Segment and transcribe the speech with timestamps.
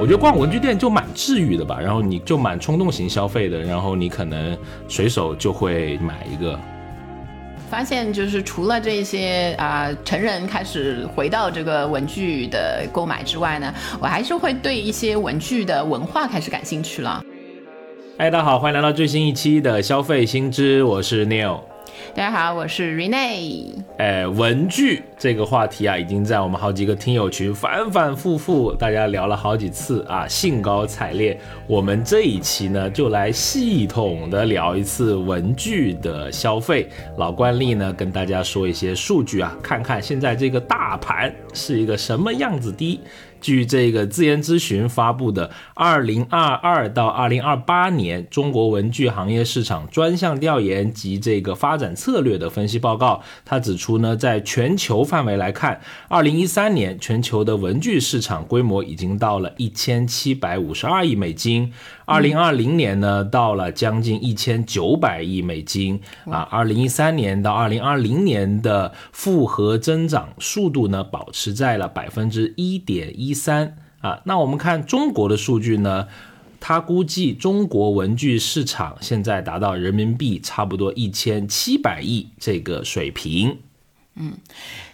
[0.00, 6.56] 我觉得逛文具店就蛮治愈的吧，然后你就蛮冲动型消费的，然后你可能随手就会买一个。
[7.68, 17.20] 发现就是除了这些啊，成人开始回到这个文具的购买之外呢，我还是会对一些文具的文化开始感兴趣了。
[18.16, 21.58] 嗨，大家好，欢迎来到最新一期的消费新知，我是 Neil。
[22.14, 23.74] 大家好，我是 Rene。
[23.98, 31.38] 哎，文具这个话题啊，已经在我们好几个听友群反反复复，大家聊了好几次啊，兴高采烈。
[31.66, 36.88] 我们这一期呢，就来系统的聊一次文具的消费。
[37.16, 43.00] 老惯例呢，跟大家说一些数据啊，看看现在这个大盘是一个什么样子的。
[43.40, 61.72] 据这个自研咨询发布的二零二二到二零二八年中国文具行业市场专项调研及这个发展策略的分析报告，他指出呢，在全球范围来看，二零一三年全球的文具市场规模已经到了一千七百五十二亿美金。
[62.08, 66.40] 二零二零年呢，到了将近一千九百亿美金啊。
[66.50, 74.22] 二零一三年到二零二零年的复合增长速度呢，保持在了百分之一点一三啊。
[74.24, 76.08] 那我们看中国的数据呢，
[76.58, 83.58] 它估计中国文具市场现在达到人民币差不多一千七百亿这个水平。
[84.16, 84.32] 嗯。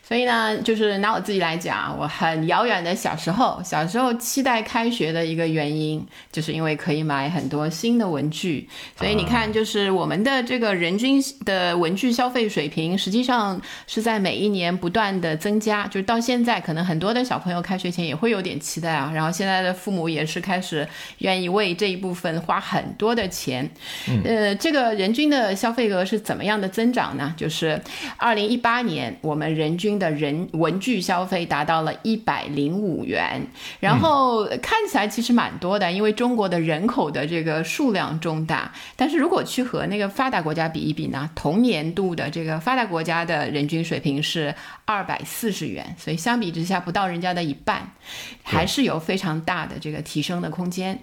[0.07, 8.69] 所以呢，就是拿我自己来讲，我很遥远的小时候，小时候期待开学的一个原因，就是因为可以买很多新的文具。
[8.99, 15.87] 所以你看，就是我们的这个人均的文具消费水平，实际上是在每一年不断的增加。
[15.87, 19.11] 就是到现在，可能很多的小朋友开学前也会有点期待啊。
[19.15, 20.87] 然后现在的父母也是开始
[21.19, 23.69] 愿意为这一部分花很多的钱。
[24.25, 27.33] 呃，这个人均的消费额是怎么样的增长呢？
[27.39, 27.81] 就是
[28.19, 33.47] 二零一八年我们人均的人文具消费达到了一百零五元，
[33.81, 38.73] 然后看起来其实蛮多的，因为中国的人口的这个数量重大。
[38.97, 44.55] 但是如果去和那个发达国家比一比呢，同年度的这个发达国家的人均水平是
[44.85, 47.91] 二百四十元，所以相比之下不到人家的一半，
[48.43, 50.99] 还是有非常大的这个提升的空间。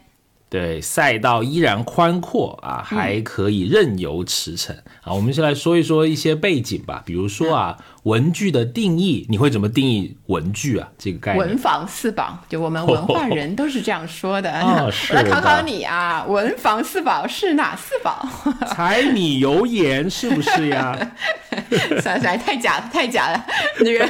[0.51, 5.13] 对，赛道依然宽阔啊，还可以任由驰骋啊。
[5.13, 7.77] 我们先来说一说一些背景吧，比如说啊。
[8.03, 10.89] 文具的定义，你会怎么定义文具啊？
[10.97, 14.49] 这个概念，文房四宝，就我们文化人都是这样说的。
[14.59, 18.27] 我来考考你啊，文房四宝是哪四宝？
[18.73, 20.97] 柴米油盐是不是呀？
[22.01, 23.45] 算了算了，太假了，太假了。
[23.81, 24.09] 那个，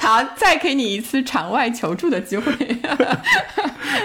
[0.00, 2.52] 好，再给你一次场外求助的机会。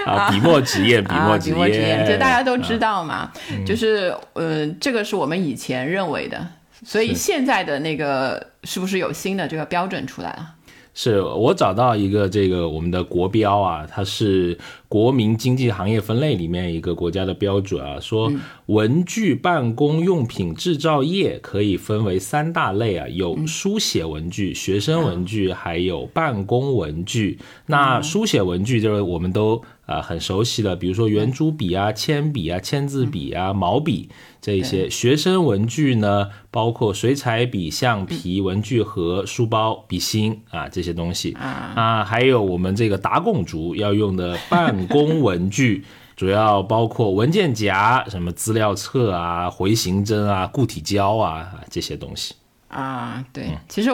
[0.05, 3.31] 啊，笔墨纸砚，笔墨纸砚，就大家都知道嘛。
[3.65, 6.47] 就是，嗯，这个是我们以前认为的。
[6.85, 10.49] 所以现在的那个是不是有新的这个标准出来了？
[10.93, 14.57] 是我找到一个这个我们的国标啊，它是
[14.95, 18.31] 国民经济行业分类里面一个国家的标准啊，说
[18.67, 27.37] 文具办公用品制造业可以分为三大类啊，有书写文具、学生文具，还有办公文具。
[27.65, 34.07] 那书写文具就是我们都啊很熟悉的，比如说圆珠笔啊、铅笔啊、签字笔啊、毛笔。
[34.41, 45.83] 这一些学生文具呢，包括水彩笔、橡皮、文具盒、书包、笔芯啊这些东西啊，还有我们这个打拱族要用的办公文具，
[46.15, 52.35] 主要包括文件夹、什么资料册啊、回形针啊、固体胶啊这些东西
[52.67, 53.23] 啊。
[53.33, 53.89] 对，其实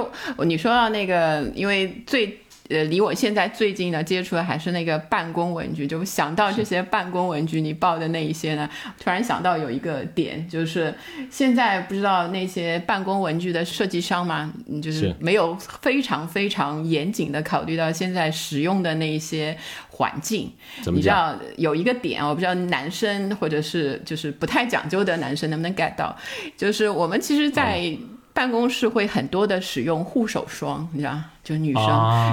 [0.46, 2.40] 你说到那个，因为最。
[2.72, 10.94] 呃，离我现在最近的接触的还是那个办公文具，就想到这些办公文具，你报的那一些呢，突然想到有一个点，就是
[11.30, 19.58] 现在不知道那些办公文具的设计商嘛，就是没有非常非常严谨的考虑到现在使用的那一些
[19.90, 20.50] 环境。
[20.86, 26.16] 你知道有一个点，我不知道男生或者是就是不太讲究的男生能不能 get 到，
[26.56, 27.98] 就是我们其实，在。
[28.42, 31.86] 办公室会很多的使用护手霜，你知道，就女生，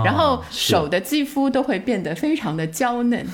[0.03, 3.27] 然后手的肌肤都会变得非常的娇嫩。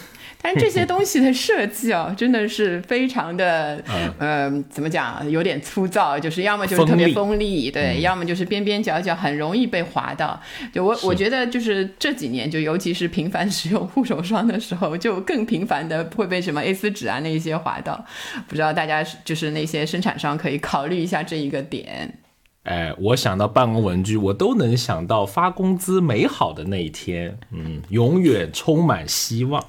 [0.42, 3.80] 但这些东西的设计哦，真的是非常的，
[4.18, 10.38] 呃，怎么讲，有点粗糙，就是要么就是特别锋利，对，要么就是边边角角很容易被划到。
[10.72, 18.04] 就我我觉得，就是这几年，就尤其是频繁使用护手霜的时候，就更频繁的会被什么 A 四纸啊那些划到。
[18.48, 22.18] 不知道大家就是那些生产商可以考虑一下这一个点。
[22.64, 29.62] 哎，我想到办公文具，我都能想到发工资美好的那一天，嗯，永远充满希望。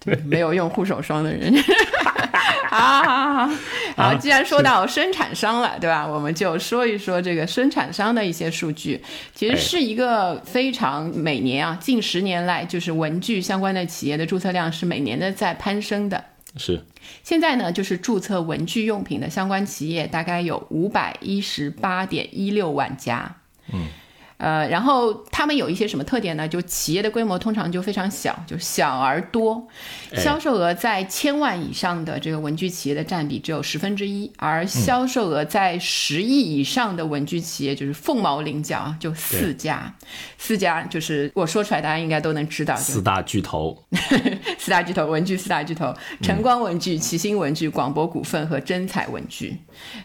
[0.00, 1.54] 对没有用护手霜的人，
[2.70, 3.50] 好好好，
[3.96, 6.06] 好，既然说到生产商了，对吧？
[6.06, 9.00] 我们就说一说这个生产商的一些数据。
[9.34, 16.24] 其实是一个非常每年啊，近十年来就是文具相关的企业的注册量是每年的在攀升的。
[16.56, 16.80] 是。
[17.22, 23.36] 现在呢，就是注册文具用品的相关企业大概有五百一十八点一六万家。
[23.72, 23.86] 嗯。
[24.40, 26.48] 呃，然后他们有一些什么特点呢？
[26.48, 29.68] 就企业的规模通常就非常小，就小而多，
[30.14, 39.94] 销售额在千万以上的这个文具企业的占比只有十分之一，而销售额在十亿以上的文具企业就是凤毛麟角啊，就四家，
[40.38, 43.76] 四家就是我说出来大家应该都能知道，四大巨头，
[44.58, 49.54] 四大巨头文具四大巨头：晨光文具、齐星文具、广博股份和真彩文具。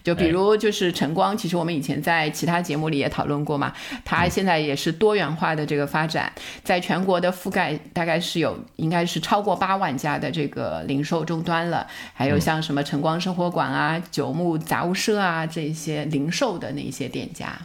[0.03, 3.71] 就比如就是晨光，其实我们以前在其他节目里也讨论过嘛，
[4.03, 4.25] 它。
[4.30, 6.31] 现在也是多元化的这个发展，
[6.63, 11.86] 在全国的覆盖大概是有，应该是超过八万家的这个零售终端了。
[12.13, 17.57] 还有像什么晨光生活馆啊、九牧杂物社啊这些零售的那些店家。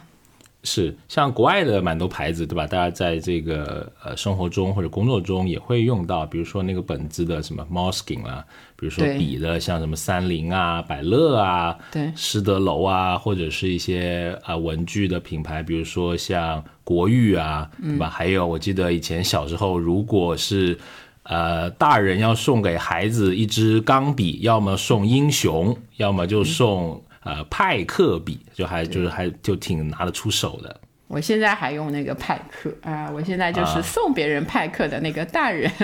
[0.63, 2.67] 是，像国外的蛮多牌子，对吧？
[2.67, 18.07] 大家在这个呃生活中或者工作中也会用到，比如说那个本子的什么 Moleskine 啊，比如说笔的像什么三菱啊、百乐啊、对，施德楼啊，或者是一些啊文具的品牌，比如说像国誉啊，对吧？
[18.07, 20.77] 还有我记得以前小时候，如果是
[21.23, 27.03] 呃大人要送给孩子一支钢笔，要么送英雄，要么就送。
[27.23, 30.79] 呃，派克笔就还就是还就挺拿得出手的。
[31.07, 35.69] 我现在还用那个派克啊，我现在就是送别人派克的那个大人。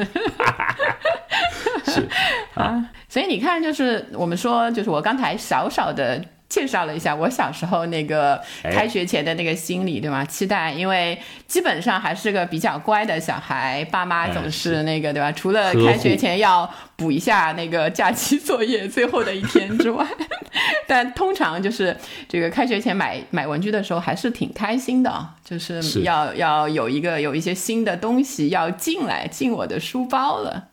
[1.86, 2.08] 是
[2.56, 6.24] 啊，所以你看，就是我们说，就是我刚才少少的。
[6.50, 10.24] 介绍了一下我小时候那个开学前的那个心理，对吗？
[10.26, 15.32] 期待，因为基本上还是个比较乖的小孩，爸妈总是那个，对吧？
[15.32, 20.06] 除了开学前要补一下那个假期作业最后的一天之外，
[20.88, 21.96] 但通常就是
[22.28, 30.70] 这个开学前买买文具的时候还是挺开心的，就是要要有一个有一些新的东西要进来进我的书包了。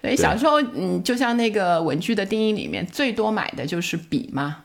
[0.00, 4.58] 所以小时候，嗯，就像那个文具的定义里面，最多买的就是笔嘛。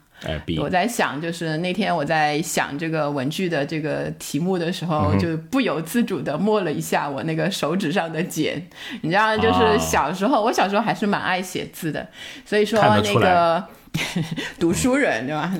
[0.61, 8.61] 我在想，就是那天我在想这个文具的这个题目的时候，就不由自主的摸了一下我那个手指上的茧。
[9.01, 12.07] 你知道，就是小时候，我小时候还是蛮爱写字的，
[12.45, 13.63] 所以说那个。
[14.57, 15.51] 读书人对吧？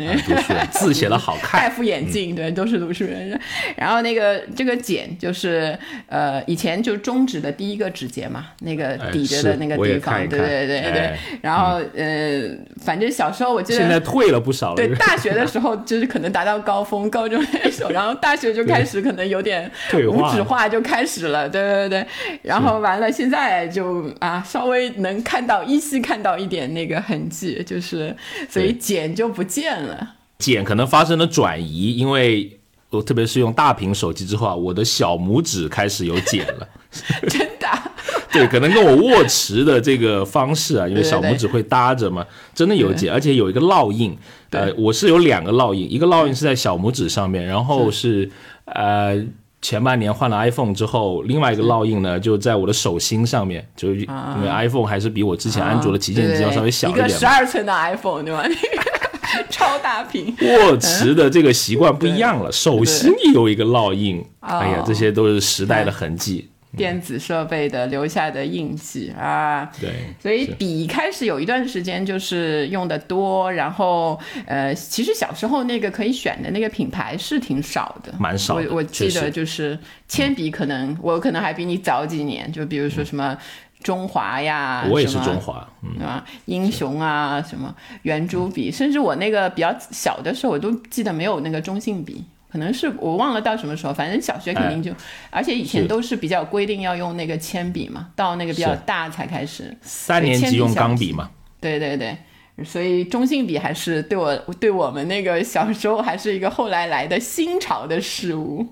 [0.71, 3.37] 字写的好看， 戴副眼镜对，都是读书人。
[3.75, 11.13] 然后那个这个茧就是呃，以前就中指的第一个指节嘛，那个抵着的那个地方，对对对对。
[11.41, 12.49] 然后呃，
[12.81, 14.75] 反正小时候我记得现在退了不少了。
[14.75, 19.69] 对，大学的时候就是可能达到高峰，高中那时候， 然后大学就开始可能有点
[20.09, 22.05] 无纸化就开始了，对对对。
[22.43, 28.15] 然后完了，现在就啊，稍微能看到依稀看到一点那个痕迹，就是。
[28.49, 32.59] 所以茧就不见了，茧可能发生了转移，因为
[32.89, 36.67] 我特别是用大屏手机之后啊，我的小拇指开始有茧了，
[37.29, 37.67] 真的？
[38.33, 44.17] 对，可能跟我握持的这个方式啊，因为小拇指会搭着嘛，真的有茧，而且有一个烙印。
[44.51, 48.29] 呃，我是有两个烙印，一个烙印是在小拇指上面，然后是
[48.65, 49.15] 呃
[49.61, 54.07] 前半年换了 iPhone 之后，另外一个烙印呢就在我的手心上面，就因
[54.41, 58.43] 为 iPhone 还是比我之前安卓的旗舰机要稍微小一点，一个十二寸的 iPhone 对吧？
[59.49, 66.49] 超大屏，握持的这个习惯不一样了，手心有一个烙印，哎呀，这些都是时代的痕迹。
[66.77, 69.89] 电子设备的留下的印记啊，对，
[70.21, 78.55] 所以笔开始有一段时间就是用的多，然后呃，其实小时候那个可以选的那个品牌是挺少的，蛮少。
[78.55, 83.37] 我我记得就是铅笔，可能我可能还比你早几年，就比如说什么
[83.83, 85.67] 中华呀，我也是中华，
[85.97, 86.23] 对吧？
[86.45, 92.23] 英雄啊，什么圆珠笔，甚至我那个比较小的时候，我都记得没有那个中性笔。
[92.51, 94.91] 可能是我忘了到什么时候，反正小学肯定就，
[95.29, 99.75] 而且以前都是比较规定要用那个铅笔嘛，到那个比较大才开始。
[99.81, 101.31] 三年级用钢笔嘛。
[101.59, 102.17] 对对对，
[102.65, 108.67] 所以中性笔还是对我对我们那个小时候还是一个后来来的新潮的事物。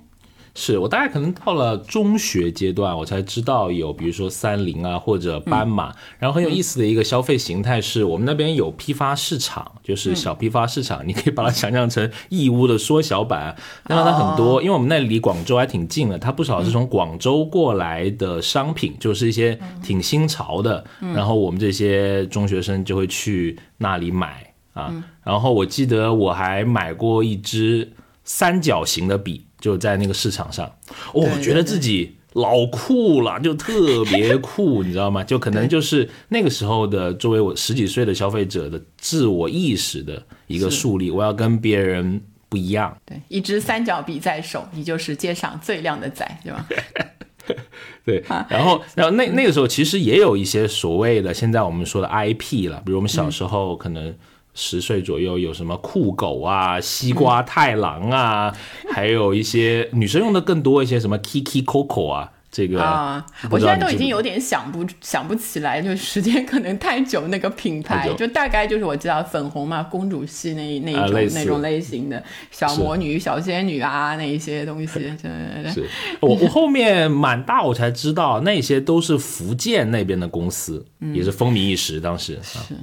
[0.56, 5.94] 是我大概可能到了中学阶段，我才知道有，比如说三菱啊或者斑马。
[6.18, 13.56] 然后很有意思的一个消费形态是我们那边有批发市场，就是小批发市场，你可以把它想象成义乌的缩小版。
[13.88, 20.84] 那它很多，因为我们那里离广州还挺近的，它不少是从广州过来的商品，就是一些挺新潮的。
[21.14, 24.94] 然后我们这些中学生就会去那里买啊。
[25.24, 27.92] 然后我记得我还买过一支
[28.24, 29.46] 三角形的笔。
[29.60, 30.72] 就在那个市场上，
[31.14, 35.24] 我觉得自己老酷了，就特别酷，你知道吗？
[35.24, 42.96] 就可能就是那个时候的作为我十几岁的消费者的自我意识的一个树立，我要跟别人不一样。
[43.06, 46.68] 对，一支三角笔在手，你就是街上最靓的仔，对吧？
[48.06, 54.16] 对，然后，然后那 那个时候其实也有一些所谓的现在我们说的 IP 了，比如我们小时候可能
[54.62, 58.54] 十岁左右有什么酷狗啊、西瓜太郎啊，
[58.92, 62.34] 还有一些女生用的更多一些什么 Kiki Coco 啊。
[62.52, 67.28] 这个啊，我现在都已经有点想不想不起来，就时间可能太久。
[67.28, 75.00] 那个品牌就大概就是我知道粉红嘛，公主系那那一种那种类型的小魔女、小仙女啊，那一些东西。
[75.00, 75.84] 对对对
[76.22, 82.02] 我我后面蛮大，我才知道那些都是福建那边的公司，也是风靡一时。
[82.02, 82.74] 当时是。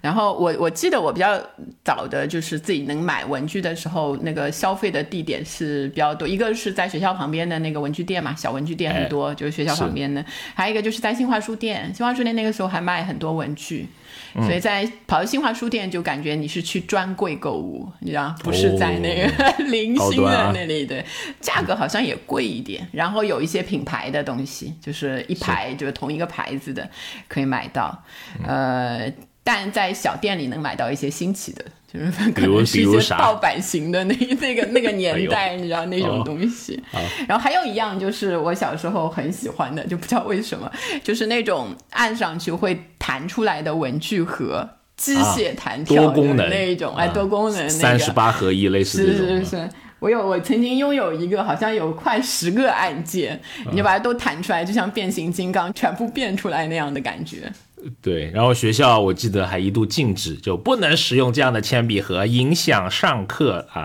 [0.00, 1.40] 然后我我记得我比较
[1.84, 10.22] 早的就是自己能买文具的时候，那个消费的地点是比较多，一个是在学校旁边的那个文具店嘛，小文具店很多，就是学校旁边的；
[10.54, 13.86] 还有一个就是在新华书店，新华书店那个时候还卖很多文具，
[14.34, 21.04] 所以在跑到新华书店就感觉你是去专柜购物，你知道，不是在那个 零星的那里，对，
[21.40, 22.88] 价格好像也贵一点。
[22.92, 26.88] 然后有一些品牌的东西，就是一排就是同一个牌子的
[27.28, 28.02] 可以买到，
[28.46, 29.12] 呃。
[29.44, 36.80] 但在小店里能买到一些新奇的，就是可能是一些盗版型的那 那个那个年代，你知道那种东西。
[37.26, 40.70] 然后还有一样就是我小时候很喜欢的，就不知道为什么，
[41.02, 57.52] 就是那种按上去会弹出来的文具盒，机械弹跳的那一种，哎，多功能，三十八合一类似是是是，我有我曾经拥有一个，好像有快十个按键，你就把它都弹出来，就像变形金刚全部变出来那样的感觉。
[58.00, 63.84] 对，然后学校我记得还一度禁止，就不能使用这样的铅笔盒，影响上课啊。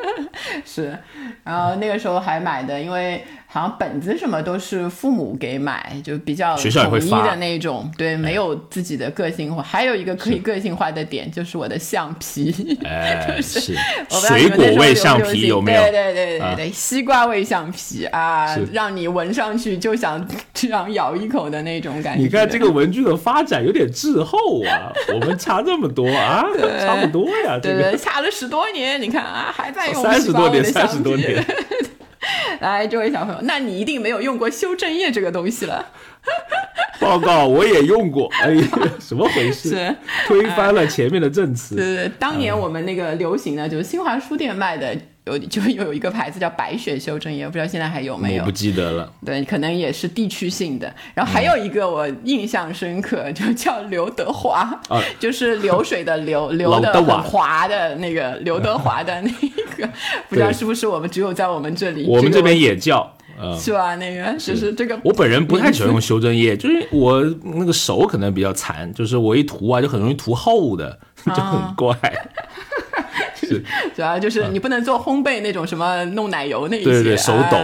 [0.64, 0.98] 是，
[1.44, 3.24] 然后那个时候还买的，因为。
[3.50, 9.62] 好像本子什么都是父母给买，就比较统一的那种，对，没有自己的个性化。
[9.62, 12.52] 还有一个可以个性化的点，就是我的橡皮，
[13.40, 13.74] 是
[14.10, 15.80] 水果味橡皮有没有？
[15.80, 22.22] 对对对对对，西瓜味橡皮啊，让你闻上去就想这样咬一口的那种感觉。
[22.22, 26.44] 你看这个文具的发展有点滞后啊， 我们差这么多啊，
[26.80, 31.42] 差不多呀，对对，差了十多年，你看啊，还在用三十多年，三十多年。
[32.60, 35.86] 来，这位小朋友，那你一定没有用过修正液这个东西了。
[37.00, 38.28] 报告，我也用过。
[38.42, 38.68] 哎呀，
[39.00, 39.70] 什么回事？
[39.70, 41.76] 是推翻了前面的证词。
[41.76, 44.96] 对对，当年我们那个流行的，就是新华书店卖的。
[45.28, 48.42] 有 就有一个牌子叫白雪修正液，不知道现在还有没有？
[48.42, 49.12] 我不记得了。
[49.24, 50.92] 对，可能也是地区性的。
[51.14, 54.80] 然后还有一个我印象深刻，就叫刘德华，
[55.20, 59.30] 就是流水的流，流的很滑的那个刘德华的那
[59.76, 59.88] 个，
[60.28, 62.06] 不知道是不是我们只有在我们这里？
[62.08, 63.14] 我们这边也叫，
[63.58, 63.94] 是吧？
[63.96, 64.98] 那个就是这个。
[65.04, 71.96] 我本人不太喜欢用修正液，就是我那个手可能比较残，就是我一涂啊就很容易涂厚的， 就很怪。
[73.94, 77.58] 主要就是你不能做烘焙那种什么弄奶油那一些，对对，手抖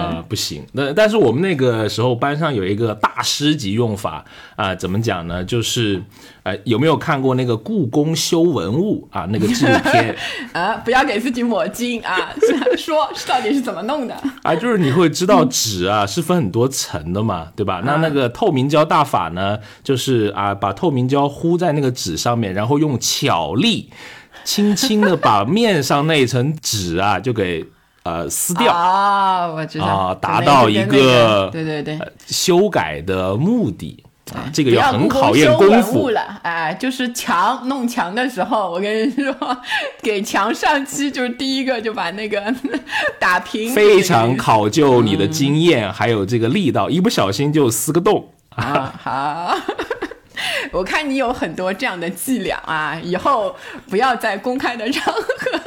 [0.00, 0.62] 啊不行。
[0.72, 5.42] 那但是我们那个时候班上有一个大师级用法啊，怎么讲呢？
[5.42, 6.00] 就是
[6.42, 10.14] 呃，有没有看过那个故宫修文物啊那个纪录片
[10.52, 10.74] 啊？
[10.84, 12.32] 不要给自己抹金啊！
[12.76, 14.54] 说到底是怎么弄的啊？
[14.54, 17.82] 就是你会知道纸啊是分很多层的嘛，对吧？
[17.84, 23.90] 那那个透明胶大法呢，就是啊把透明胶糊在那个纸上面，然后用巧力。
[24.48, 27.62] 轻轻的把面上那层纸啊，就给
[28.02, 28.72] 呃撕掉。
[28.72, 29.84] 啊，我知道。
[29.84, 31.98] 啊，达到一个对对对。
[32.26, 34.02] 修改的目的
[34.32, 36.08] 啊，这个要很考验功夫。
[36.08, 36.40] 了。
[36.42, 39.34] 哎，就是墙弄墙的时候，我跟你说，
[40.00, 42.42] 给墙上漆，就是第一个就把那个
[43.20, 48.26] 打平，非常考究你的经验，还有这个力道，一不小心就撕个洞。
[48.56, 49.54] 啊，好。
[50.72, 53.54] 我看你有很多这样的伎俩啊，以后
[53.88, 55.60] 不要在公开的场合。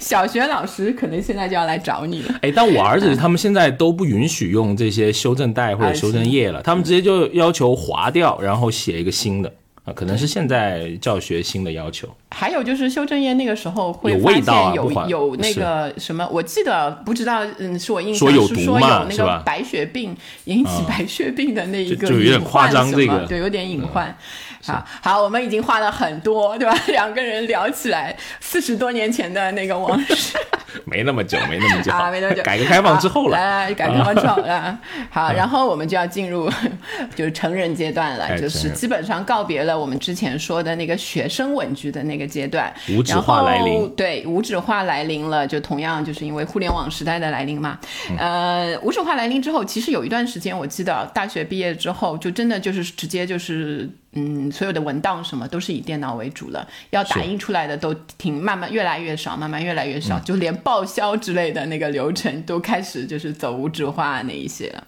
[0.00, 2.34] 小学老师可能现在就要来找你了。
[2.42, 9.52] 哎，但我儿子他们现在都不允许用这些修正带或者修正液了，他们直接就要求划掉，然后写一个新的。
[9.84, 12.08] 啊，可能是现在教学新的要求。
[12.30, 23.26] 还有就是修正液那个时候会发现有有那个什么，我记得不知道，嗯，是我印象是说有那个白血病引起白血病的那一个就有点夸张，这个。
[23.26, 24.16] 对，有点隐患。
[24.66, 26.76] 好好，我们已经画了很多， 对吧？
[26.88, 30.36] 两个人聊起来四十多年前的那个往事，
[30.84, 32.42] 没那么久，没那么久啊，没那么久。
[32.42, 34.78] 改革开放之后了，来来，改革开放之后了。
[35.08, 36.50] 好，然后我们就要进入
[37.14, 47.78] 就是成人阶段了，就是基本上告别了我们之前说的那个学生文具的那个个阶段，无纸化来临，对，无纸化来临了，就同样就是因为互联网时代的来临嘛。
[48.08, 53.90] 嗯呃，无纸化来临之后，其实有一段时间，我记得大学毕业之后，就真的就是直接就是。
[54.16, 64.86] 嗯，所有的文档什么都是以电脑为主了，要打印出来的都挺慢慢越来越少，慢慢越来越少，就连报销之类的那个流程都开始就是走无纸化那一些了。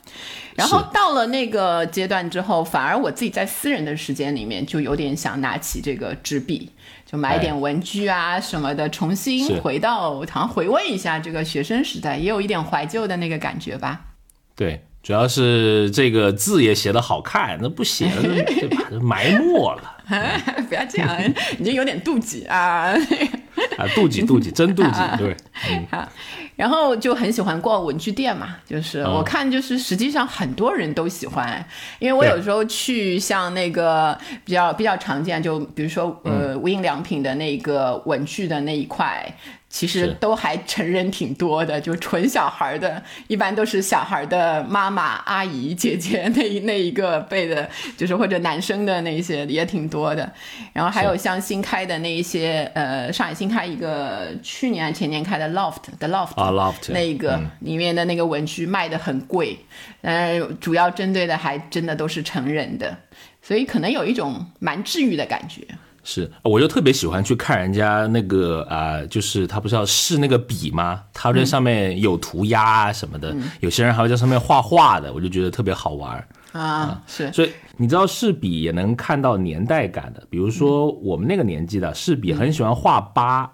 [0.54, 6.70] 然后到了那个阶段之后，反而我自己在私人的时间里面就有点想拿起这个纸笔，
[7.04, 14.00] 就买点文具啊什么的，重新回到好像回味一下这个学生时代，也有一点怀旧的那个感觉吧。
[14.54, 14.80] 对。
[15.06, 18.88] 主要是这个字也写的好看，那不写了对吧？
[19.00, 19.92] 埋没了。
[20.68, 21.16] 不要这样，
[21.58, 22.90] 你就有点妒忌啊！
[23.78, 25.36] 啊，妒忌妒忌，真妒忌，对。
[25.92, 26.08] 好，
[26.56, 31.64] 然后就很喜欢逛文具店嘛，就是我看就是实际上很多人都喜欢，
[32.00, 39.24] 因为我有时候去像那个比较比较常见，就比如说呃无印良品的那个文具的那一块。
[39.68, 50.32] 其实都还成人挺多的，就纯小孩的，一般都是小孩的妈妈、阿姨、姐姐那一那一个辈的，就是或者男生的那些也挺多的。
[50.72, 59.58] 然后还有像新开的那一些，呃，上海新开一个去年前年开的 Loft 的 Loft 啊 Loft 那一个里面的那个文具卖的很贵，
[60.00, 62.96] 呃，主要针对的还真的都是成人的，
[63.42, 65.62] 所以可能有一种蛮治愈的感觉。
[66.08, 71.02] 是，我就特别喜欢去看人家那个啊，就是他不是要试那个笔吗？
[71.12, 77.02] 他这上面有涂鸦啊什么的，有些人还会在上面画画的，我就觉得特别好玩啊。
[77.08, 83.50] 是，所以你知道试笔也能看到年代感的，比如说我们那个年纪的试笔很喜欢画八，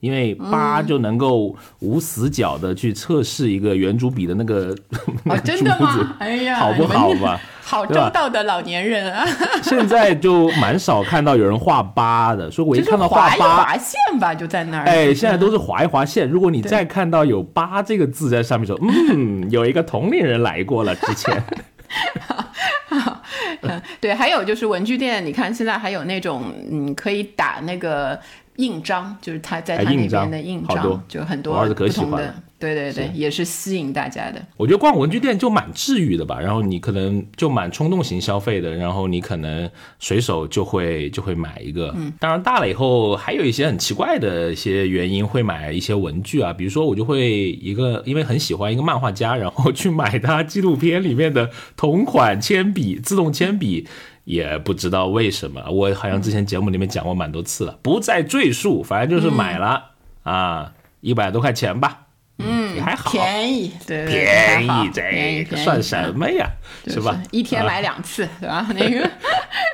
[0.00, 4.74] 因为八就能够无死角的去测试一个圆珠笔的那个
[5.24, 6.16] 哦， 真的吗？
[6.18, 7.38] 哎呀，好不好吧？
[7.62, 9.24] 好周到的老年人啊！
[9.62, 14.84] 现在就蛮少看到有人画八的，所以我一看到画八划线吧，就在那儿。
[14.86, 16.28] 哎，现在都是划一划线。
[16.28, 18.76] 如果你再看到有八这个字在上面，说
[19.12, 21.40] 嗯，有一个同龄人来过了之前。
[24.00, 28.18] 对，还有就是文具店，你看现在还有那种嗯，可以打那个
[28.56, 32.34] 印章，就是他在他那边的印章，就很多不同的。
[32.60, 34.38] 对对对，也是吸引大家的。
[34.58, 41.90] 我觉得逛文具店就蛮治愈的吧，然后你可能就蛮冲动型消费的，然后你可能随手就会就会买一个。
[41.96, 53.86] 嗯，当然大了以后还有一些很奇怪的一些原因会买一些文具啊，比如说我就会一个因为很喜欢一个漫画家，然后去买他纪录片里面的同款铅笔，自动铅笔，
[54.24, 59.90] 也不知道为什么，我好像之前节目里面讲过蛮多次了，不再赘述，反正就是买了
[60.22, 62.06] 啊，一百多块钱吧。
[62.42, 66.48] 嗯，也还好，便宜，对便宜，这个算什么呀？
[66.86, 67.22] 是吧？
[67.30, 68.66] 一天买两次，对吧？
[68.74, 69.10] 那个，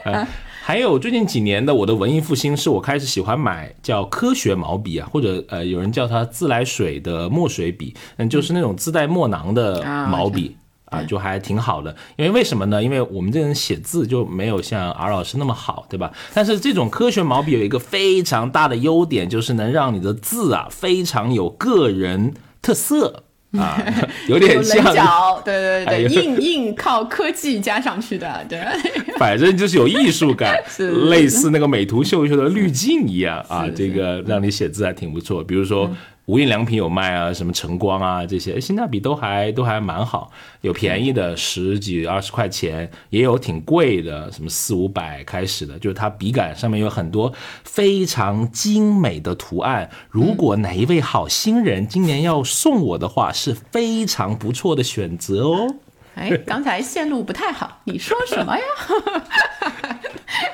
[0.65, 10.57] 还有最近几年的我的文艺复兴，是我开始喜欢买叫科学毛笔啊，或者呃，有人叫它自来水的墨水笔，嗯，就是那种自带墨囊的毛笔
[10.87, 11.95] 啊，就还挺好的。
[12.17, 12.83] 因为为什么呢？
[12.83, 16.11] 因为我们这人写字就没有像 R 老师那么好，对吧？
[16.35, 22.35] 但是这种科学毛笔有一个非常大的优点，就是能让你的字啊非常有个人。
[22.63, 23.23] 特色
[23.57, 23.81] 啊，
[24.27, 28.59] 有点像，对对对， 硬硬靠科技加上去的，对，
[29.19, 30.61] 反正就是有艺术感，
[31.09, 35.45] 类似那个美图秀秀的滤镜一样啊，这个让你写字还挺不错。
[35.45, 35.89] 比如说
[36.27, 49.89] 无印良品有卖啊，什么晨光啊这些，性价比都还都还蛮好，有便宜的十几二十块钱，也有挺贵的，什么四五百开始的，就是它笔杆上面有很多非常精美的图案。
[50.11, 55.77] 如果哪一位好心人今年要送我的话，是非常不错的选择哦。
[56.17, 58.65] 哎， 刚才线路不太好，你说什么呀？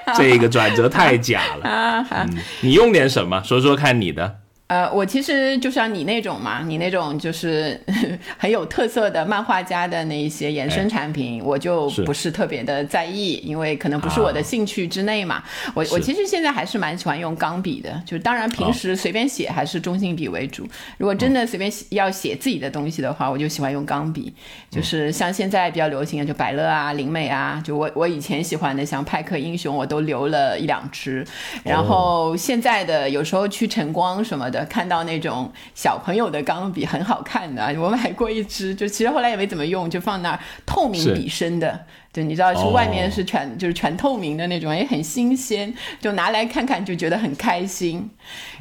[0.15, 1.65] 这个转折太假了
[2.13, 2.29] 啊！
[2.61, 3.43] 你用点什么？
[3.43, 4.42] 说说看你的。
[4.73, 7.79] 呃，我其实就像你那种嘛，你那种就是
[8.39, 15.43] 很有特色的漫画家的那一些衍生产品，我就不是特别的在意，因为可能不是我的兴趣之内嘛。
[15.75, 20.67] 我我其实现在还是蛮喜欢用钢笔的，就是当然平时随便写还是中性笔为主。
[20.97, 24.33] 如果真的随便要写自己的东西的话，我就喜欢用钢笔。
[24.71, 31.23] 就是像现在比较流行的，就百乐啊、灵美啊，就我我以前喜欢的像派克英雄，我都留了一两支。
[31.63, 34.62] 然后现在的有时候去晨光什么的。
[34.67, 48.09] 看到那种小朋友的钢笔很好看的，我买过一支，就其实后来也没怎么用，就放那儿透明笔身的，就你知道是哦外面是全、就是全透明的那种，也很新鲜，就拿来看看就觉得很开心。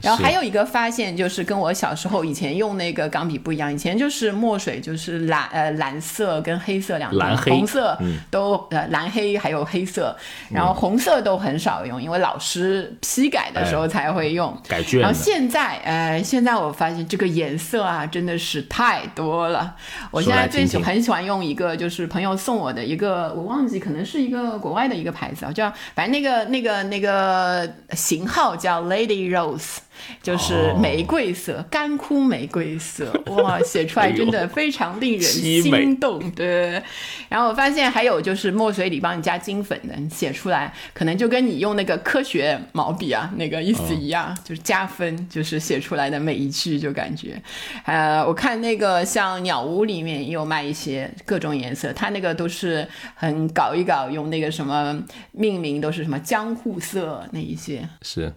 [0.02, 10.16] 然后还有一个发现就是跟我小时候以前用那个钢笔不一样，以前就是墨水就是蓝呃蓝色跟黑色两种，蓝黑红色嗯都、呃蓝黑还有黑色，
[10.50, 14.58] 然后红色都很少用，因为老师批改的时候才会用。
[14.68, 19.76] 改卷然后现在，呃，现在我发现这个颜色啊，真的是太多了。
[20.10, 29.78] 我现在最喜很喜欢用一个，就是朋友送我的一个，我忘记可能是一个国外的一个牌子啊，叫反正那个那个那个型号叫 Lady Rose。
[30.22, 36.30] 就是哦玫瑰色，干枯玫瑰色，哇，写出来真的非常令人心动。
[36.32, 36.82] 对，
[37.30, 47.42] 然后我发现还有就是墨水里帮你加金粉的，你写出来可能就跟你用那个科学毛笔啊那个意思一样，就是加分，就是写出来的每一句就感觉。
[47.86, 57.88] 呃，我看那个像鸟屋里面也有卖一些各种颜色，它那个都是很搞一搞，用那个什么命名都是什么江户色那一些。
[58.02, 58.34] 是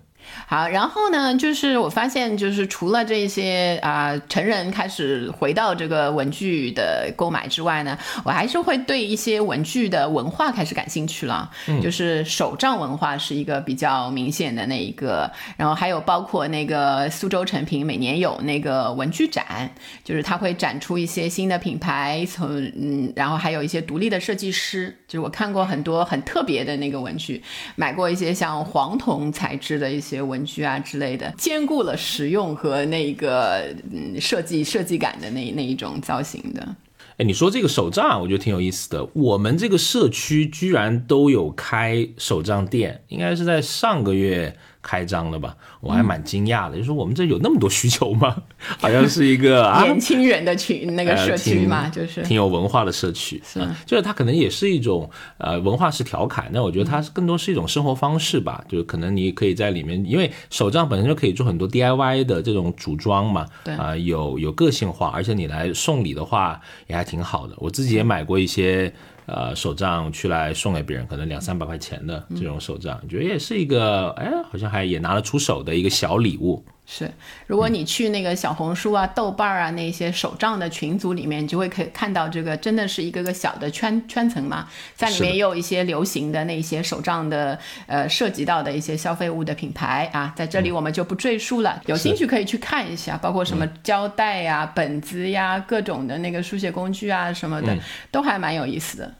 [0.46, 11.50] 好，然后呢，就是我发现，就是除了这些啊、成人开始回到这个文具的购买之外呢，我还是会对一些文具的文化开始感兴趣了。
[11.66, 19.70] 嗯，就是手账文化是一个比较明显的那一个，然后还有包括那个苏州成品每年有那个文具展，
[20.02, 27.42] 就是它会展出一些新的品牌，从嗯，然后还有一些独立的设计师，就是我看过很多很特别的那个文具，
[27.76, 36.77] 买过一些像黄铜材质的一些文具啊之类的，兼顾了实用和那个嗯设计设计感的那那一种造型的。
[37.16, 39.09] 哎，你说这个手账，我觉得挺有意思的。
[39.12, 45.57] 我们这个社区居然都有开手账店，应该是在上个月开张了吧？
[45.81, 48.37] 我还蛮惊讶的，就说我们这有那么多需求吗？
[48.79, 68.92] 好像是一个 啊，年轻人的群那个呃社区嘛，就是挺有文化的社区，是啊就是它可能也是一种呃文化式调侃，那我觉得它更多是一种生活方式吧，就是可能你可以在里面，因为手账本身就可以做很多 DIY 的这种组装嘛，对啊、有有个性化，而且你来送礼的话也还挺好的，我自己也买过一些。
[69.26, 76.64] 呃，手账去来送给别人，可能两三百块钱的这种手账，觉得也是一个，哎，好像还也拿得出手的一个小礼物。
[76.87, 77.11] 是，
[77.47, 97.75] 如果你去那个小红书啊、豆瓣儿啊那些手账的群组里面，你就会可以看到这个真的是一个个小的圈圈层嘛，在里面也有一些流行的那些手账的呃涉及到的一些消费物的品牌啊，在这里我们就不赘述了，有兴趣可以去看一下，包括什么胶带呀、本子呀、各种的那个书写工具啊什么的，
[98.11, 99.11] 都还蛮有意思的。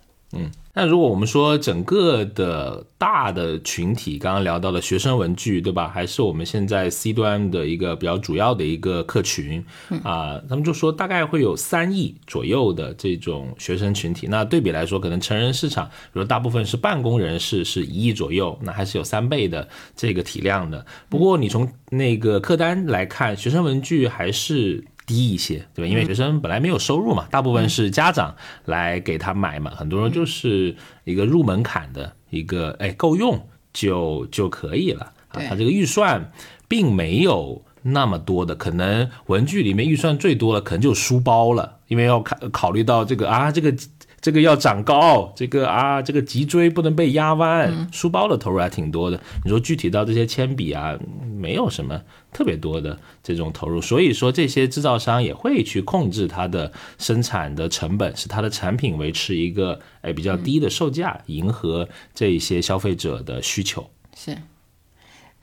[0.76, 5.88] 那如果我们说整个的大的群体，刚刚聊到了学生文具，对吧？
[5.88, 9.64] 还是我们现在 C 端的一个比较主要的一个客群
[10.02, 14.26] 啊、他们就说大概会有三亿左右的这种学生群体。
[14.28, 20.84] 那对比来说，可能成人市场，比如大部分是办公人士，是一亿左右，那还是有三倍的这个体量的。
[21.08, 24.84] 不过你从那个客单来看，学生文具还是。
[25.06, 25.90] 低一些，对吧？
[25.90, 35.42] 因为学生本来没有收入嘛，大部分是家长来给他买嘛，很多人就是一个入门槛的一个，哎，够用就就可以了啊。
[35.48, 36.32] 他这个预算
[36.68, 43.74] 并没有那么多的，可能文具里面预算最多的可能就书包了，因为要考考虑到这个啊，这个
[44.24, 49.20] 这个要长高，这个啊，这个脊椎不能被压弯，书包的投入还挺多的。
[49.44, 50.98] 你说具体到这些铅笔啊，
[51.37, 52.00] 没有什么
[52.32, 63.87] 特别多的这种投入，所以说这些制造商也会去控制它的生产的成本，使它的产品维持一个哎比较低的售价，迎合这一些消费者的需求。
[64.16, 64.34] 是，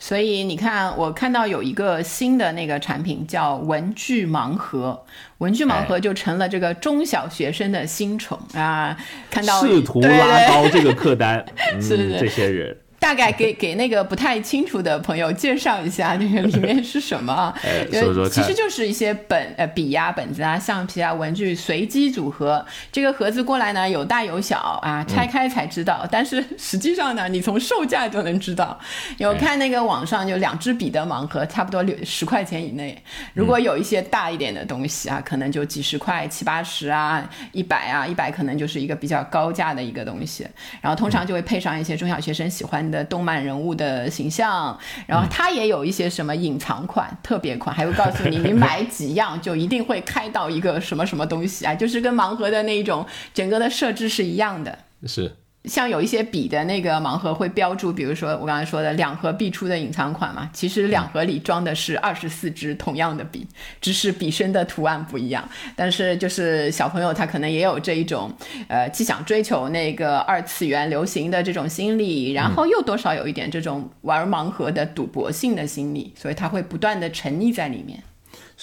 [0.03, 4.99] 所以你看，我看到有一个新的那个产品叫文具盲盒，
[5.37, 8.97] 文具盲盒就成了这个中小学生的新宠啊！
[9.29, 11.79] 看到试图拉高这个客单， 嗯，
[12.19, 12.75] 这些人。
[13.01, 17.51] 大概给给那个不太清楚的朋友介绍一下，这个里面是什么啊？
[17.65, 22.63] 哎呃说说其实就是一些本呃笔呀、本子啊、橡皮啊、文具随机组合。
[22.91, 26.07] 这个盒子过来呢，有大有小啊，拆开才知道。
[26.11, 28.79] 但是实际上呢，你从售价就能知道。
[29.17, 32.95] 有看那个网上有两支笔的盲盒，差不多六十块钱以内。
[33.33, 40.45] 如果有一些大一点的东西啊，可能就几十块、七八十啊、一百啊，一百可能就是一个比较高价的一个东西。
[40.81, 44.77] 然后通常就会配上一些中小学生喜欢的动漫人物的形象，
[45.07, 54.77] 然后它也有一些什么隐藏款、特别款，还会告诉你你买几样就一定会开到一个什么什么东西啊，就是跟盲盒的那一种整个的设置是一样的。
[55.07, 63.45] 是，像有一些笔的那个盲盒会标注，比如说我刚才说的两盒必出的隐藏款嘛，其实两盒里装的是二十四支同样的笔，
[63.79, 65.47] 只是笔身的图案不一样。
[65.75, 68.31] 但是就是小朋友他可能也有这一种，
[68.67, 78.01] 呃，既想追求那个二次元流行的这种心理，然后又多少有一点这种玩盲盒的赌博性的心理，所以他会不断的沉溺在里面。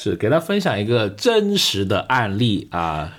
[0.01, 3.13] 是给他分享一个真实的案例啊，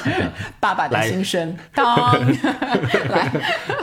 [0.60, 1.56] 爸爸的心声。
[1.74, 2.12] 当，
[3.08, 3.32] 来，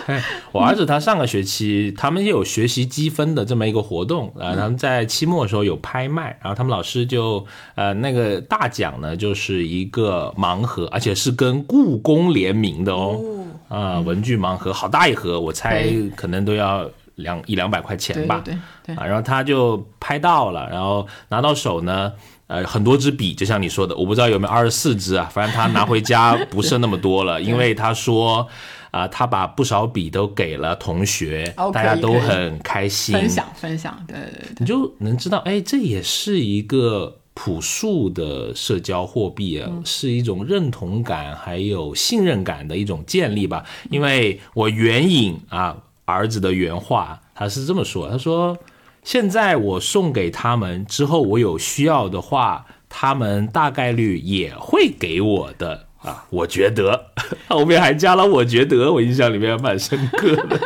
[0.53, 13.19] 我儿子他上个学期他们也有学习积分的这么一个活动啊，他们在期末的时候有拍卖，然后他们老师就呃那个大奖呢就是一个盲盒，而且是跟故宫联名的哦，
[13.67, 22.13] 啊文具盲盒好大一盒，我猜可能都要两一两百块钱吧，对对啊，然后他就拍到了，然后拿到手呢。
[22.53, 28.47] 呃，很多支笔，就像你说的，我不知道有没有二十四支啊，反正他拿回家不剩那么多了，因为他说，
[28.91, 43.65] 啊，他把不少笔都给了同学，大家都很开心，分享分享，对对对，你就能知道，哎，这也是一个朴素的社交货币啊，是一种认同感还有信任感的一种建立吧。
[43.89, 48.55] 因为我援引啊儿子的原话，他是这么说，他说。
[49.03, 56.25] 现在我送给他们之后，我有需要的话，他们大概率也会给我的啊。
[56.29, 57.11] 我觉得
[57.47, 60.59] 后面还加了“我觉得”，我印象里面蛮深刻的。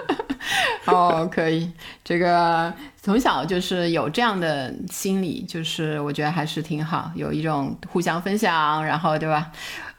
[0.86, 1.69] 哦，可以，
[2.04, 2.73] 这个
[3.08, 9.50] 从小就是有这样的心理，就是我觉得还是挺好，有一种互相分享，然后对吧？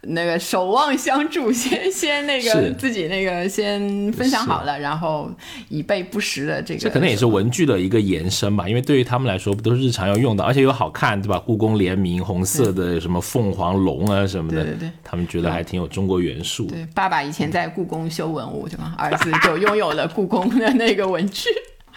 [0.02, 5.30] 那个守望相助， 先先那个自己那个先分享好了，然后
[5.70, 6.80] 以备不时的这个。
[6.80, 11.38] 这可能也是文具的一个延伸吧，因为对于他们来说，不都是日常要用的，而且又好看，对吧？
[11.38, 16.66] 故宫联名红色的什么凤凰龙啊什么的，对对对，他们觉得还挺有中国元素。
[16.66, 18.94] 对，爸爸以前在故宫修文物，对吧？
[18.98, 21.48] 儿子就拥有了故宫的那个文具。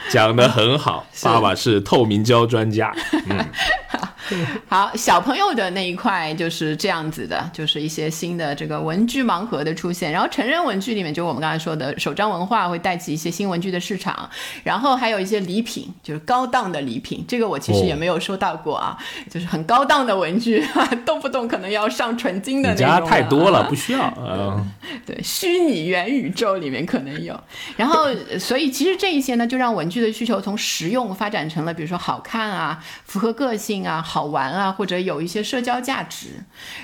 [0.10, 2.94] 讲的很好，爸爸是透明胶专家。
[3.28, 3.46] 嗯。
[3.90, 4.08] 好，
[4.96, 10.12] 小朋友的那一块就是这样子的，就是一些新的这个文具盲盒的出现。
[10.12, 14.30] 然后成人文具里面，就我们刚才说的手账文化会带起一些新文具的市场。
[14.64, 17.26] 然后还有一些礼品，就是高档的礼品。
[17.28, 18.98] 这个我其实也没有收到过啊，
[19.30, 20.66] 就是很高档的文具，
[21.06, 22.88] 动不动可能要上纯金的那种。
[22.88, 24.14] 家太多了，不需要。
[24.18, 24.72] 嗯，
[25.06, 27.38] 对，虚拟元宇宙里面可能有。
[27.76, 28.06] 然后，
[28.40, 34.21] 所以其实这一些呢，就让文具的需求从实用发展成了，比如说好看啊，符合个性啊，好。
[34.22, 36.28] 好玩啊，或者有一些社交价值，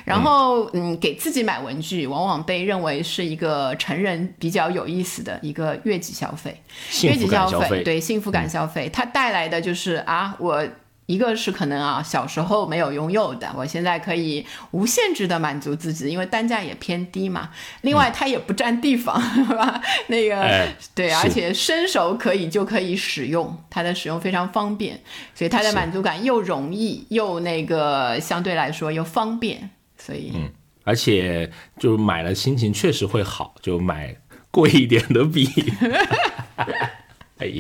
[0.03, 6.59] 然后嗯，给自己买文具，往往被认为是一个成人比较有意思的一个月季消费，
[7.03, 10.67] 月季消费，对幸福感消费，它带来的就是啊我。
[11.07, 17.49] 一个是可能啊，小时候没有拥有的，我现在可以无限制的满足自己，因为单价也偏低嘛。
[17.81, 19.81] 另外，它也不占地方，是吧？
[20.07, 24.99] 那个对，而且伸手可以就可以使用，它的使用非常方便，
[25.33, 30.51] 所以它的满足感又容易又那个相对来说又方便，所以嗯，
[30.83, 34.13] 而且就买了心情确实会好，就买
[34.51, 35.47] 贵一点的笔。
[37.39, 37.51] 哎，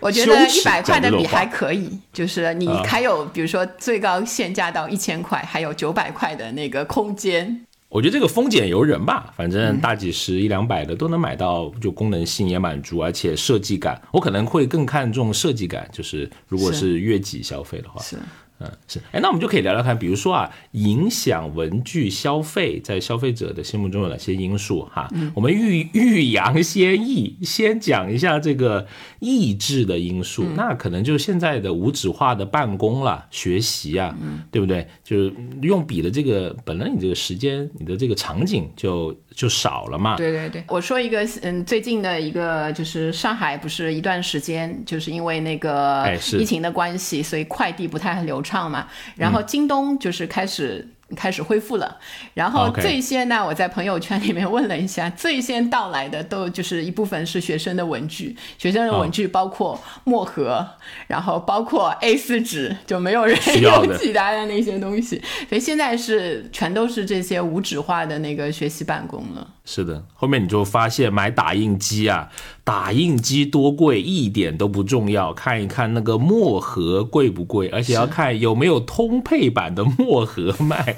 [0.00, 7.66] 我觉得一百块的笔还可以，就是你还有比如说最高限价到一千块，还有九百块的那个空间。
[7.88, 18.02] 我觉得这个风险由人吧，反正大几十一两百的都能买到，就功能性也满足，而且设计感，我可能会更看重设计感，就是如果是月级消费的话。
[18.02, 18.16] 是。
[18.60, 25.10] 嗯，是，哎，那我们就可以聊聊看，比如说啊，影响文具消费在消费者的心目中有哪些因素哈？
[25.34, 28.86] 我们欲欲扬先抑，先讲一下这个
[29.18, 34.16] 抑制的因素，那可能就是现在的无纸化的办公了，学习啊，
[34.50, 34.86] 对不对？
[35.02, 39.14] 就是用笔的这个，本来你这个时间，你的这个场景就。
[39.34, 40.16] 就少了嘛？
[40.16, 50.88] 对对对，我说一个，嗯，最近的一个就是上海不是一段时间就是因为那个疫情的关系，所以快递不太流畅嘛，然后京东就是开始。
[51.16, 51.96] 开始恢复了，
[52.32, 60.66] 然后最先呢，我在朋友圈里面问了一下， 最先到来的都就是一部分是学生的文具，学生的文具包括墨盒，
[61.06, 69.48] 然后包括 A4 纸，就没有人用其他的那些东西，所以现在是全都是这些无纸化的那个学习办公了。
[69.66, 72.28] 是的，后面你就发现买打印机啊，
[72.62, 80.96] 打印机多贵一点都不重要，看一看那个墨盒贵不贵，而且要看有没有通配版的墨盒卖。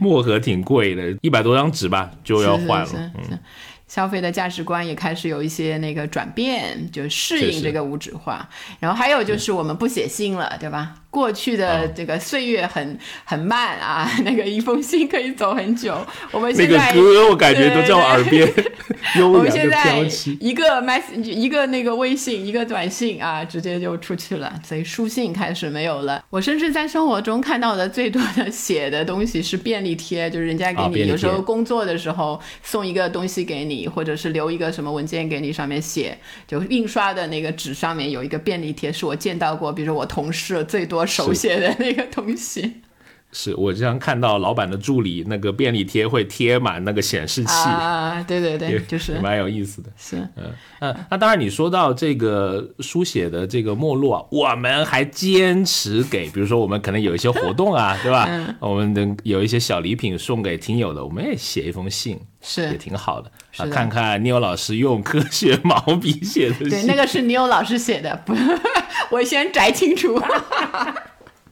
[0.00, 3.12] 墨盒挺贵的，一百多张纸吧就要换了。
[3.30, 3.38] 嗯，
[3.86, 8.48] 消费的价值观也开始有一些那个转变，就适应这个无纸化。
[8.80, 10.94] 然后还有就是我们不写信了，对吧？
[11.10, 15.96] 过去的这个岁月很很慢啊， 那个一封信可以走很久。
[16.32, 18.46] 我们那个现在歌我感觉都在我耳边
[19.16, 19.98] 悠我们现在。
[20.40, 26.22] 一个 message 一个那个微信一个短信啊，直接就出去了，所以书信开始没有了。
[26.30, 36.16] 我甚至在生活中看到的最多的写的东西是便利贴，就是人家给你有时候工作的时候送一个东西给你，或者是留一个什么文件给你，上面写
[36.46, 42.82] 就印刷的那个纸上面有一个便利贴，是我见到过，比如说我同事最多手写的那个东西
[43.30, 49.90] 是我经常看到老板的助理那个便利贴会贴满那个显示器，啊，对对对，就是也蛮有意思的。
[49.96, 58.26] 是嗯嗯，那当然，你说到这个书写的这个没落啊，我们还坚持给，比如说我们可能有一些活动啊，对吧？
[58.28, 62.74] 嗯我们能有一些小礼品送给听友的，我们也写一封信，是也。
[62.78, 63.66] 挺好的啊。
[63.66, 68.34] 看看聂老师用科学毛笔写的信，对，那个是牛老师写的，不，
[69.14, 70.18] 我先摘清楚。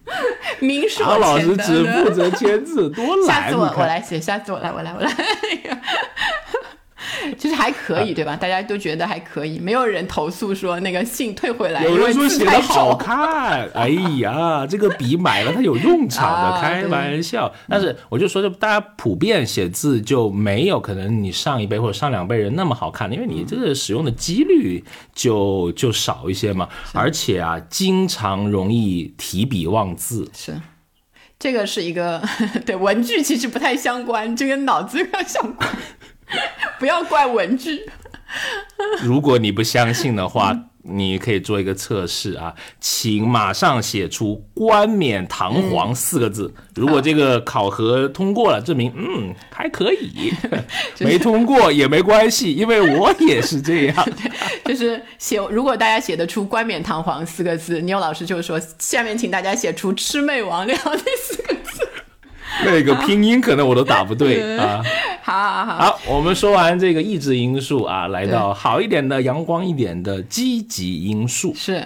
[0.61, 3.27] 明是我老师只负责签字，多懒！
[3.27, 5.11] 下次我我来写，下次我来，我来，我来。
[7.39, 8.35] 其实还可以，对吧？
[8.37, 12.97] 大家都觉得还可以，没有人投诉说那个信退回来，有人说写的好。
[12.97, 13.89] 看，哎
[14.21, 17.53] 呀，这个笔买了它有用场的，啊开玩笑。
[17.69, 24.83] 但是我就说，就大家普遍写字就没有可能你上一辈或者上两辈人那么好看，因为你这个使用的几率
[25.15, 30.29] 就就少一些嘛，而且啊，经常容易提笔忘字。
[30.35, 30.59] 是，
[31.39, 32.23] 这个是一个
[32.65, 35.69] 对文具其实不太相关，这跟脑子要相关，
[36.79, 37.89] 不要怪文具。
[39.03, 40.57] 如果你不相信的话，
[40.89, 46.53] 你可以做一个测试啊，请马上写出“冠冕堂皇”四个字。
[46.75, 50.33] 如果这个考核通过了，证明嗯还可以；
[51.01, 54.09] 没通过也没关系，因为我也是这样。
[54.65, 61.66] 就是写，如果大家写得出“冠冕堂皇”四个字，牛老师就说下面请大家写出“魑魅魍魉”这四个字。
[62.65, 64.83] 那个拼音可能我都打不对 啊。
[65.23, 71.53] 好好好，好，我们说完这个抑制因素啊，来到好一点的、阳光一点的积极因素。
[71.55, 71.83] 是。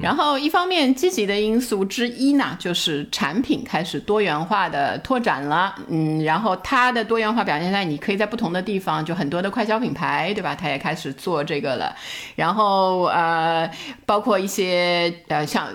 [0.00, 10.54] 然后，一方面积极的因素之一呢，就是产品开始多元化的拓展了，嗯，然后它的多元化表现在你可以在不同的地方，就很多的快消品牌，对吧？
[10.54, 11.94] 它也开始做这个了。
[12.34, 13.70] 然后呃，
[14.04, 15.66] 包括一些呃像。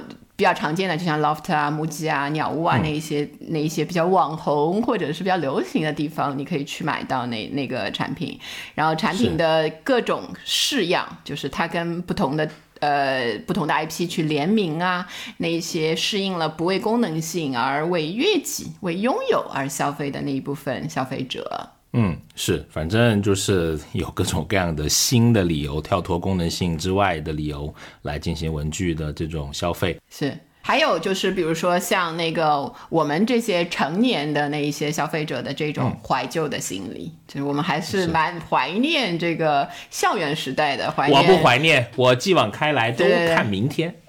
[0.42, 8.40] 比较常见的，就像 loft 啊、木吉啊、鸟屋啊那一些、那一些比较网红或者是比较流行的地方，你可以去买到那那个产品。
[8.74, 12.50] 然后产品的各种式样，就是它跟不同的
[12.80, 21.70] 呃不同的 IP 去联名啊，那一些适应了不为功能性而为悦己、为拥有而消费的那一部分消费者。
[21.94, 27.74] 嗯，是，反正就是有各种各样的新的理由，跳脱功能性之外的理由
[28.04, 30.00] 来进行文具的这种消费。
[30.10, 41.20] 是，还有就是，比如说像那个我们这些成年的那一些消费者的这种怀旧的心理，就是我们还是蛮怀念这个校园时代的，怀念。
[41.20, 43.96] 我不怀念，我继往开来都看明天。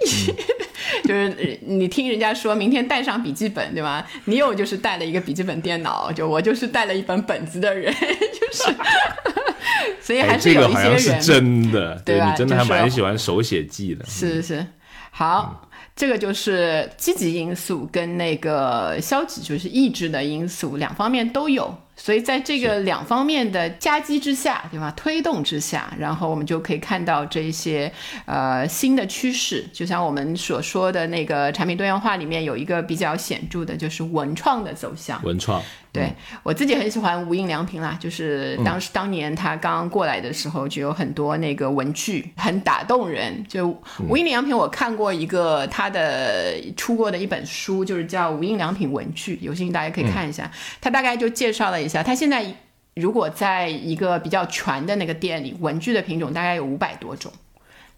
[1.04, 4.04] 就是呃你听人家说明天带上笔记本，对吗？
[4.26, 8.74] 你有就是带了一个笔记本电脑，就我就是带了一本本子的人， 就是，
[10.02, 12.30] 所以哎，还是有一些人、真的，对吧？
[12.30, 14.04] 你真的还蛮喜欢手写记的。
[14.06, 14.66] 是是，
[15.10, 15.68] 好，
[16.02, 21.72] 这个就是积极因素跟那个消极，就是抑制的因素，两方面都有。
[21.94, 24.92] 所以在这个两方面的夹击之下，对吧？
[24.96, 27.92] 推动之下，然后我们就可以看到这些
[28.24, 29.64] 呃新的趋势。
[29.72, 35.22] 就像我们所说的那个产品多样化里面有一个比较显著的，就是文创的走向。
[35.22, 43.44] 文创，对、我自己很喜欢无印良品啦，就是当时、当年他刚刚过来的时候，就有很多那个文具很打动人。
[43.46, 43.68] 就
[44.08, 50.50] 无印良品，我看过一个他的出过的一本书，就是叫《无印良品文具》，有兴趣大家可以看一下。
[50.80, 52.44] 他大概就介绍了一下，他现在
[52.94, 57.32] 如果在一个比较全的那个店里，文具的品种大概有五百多种。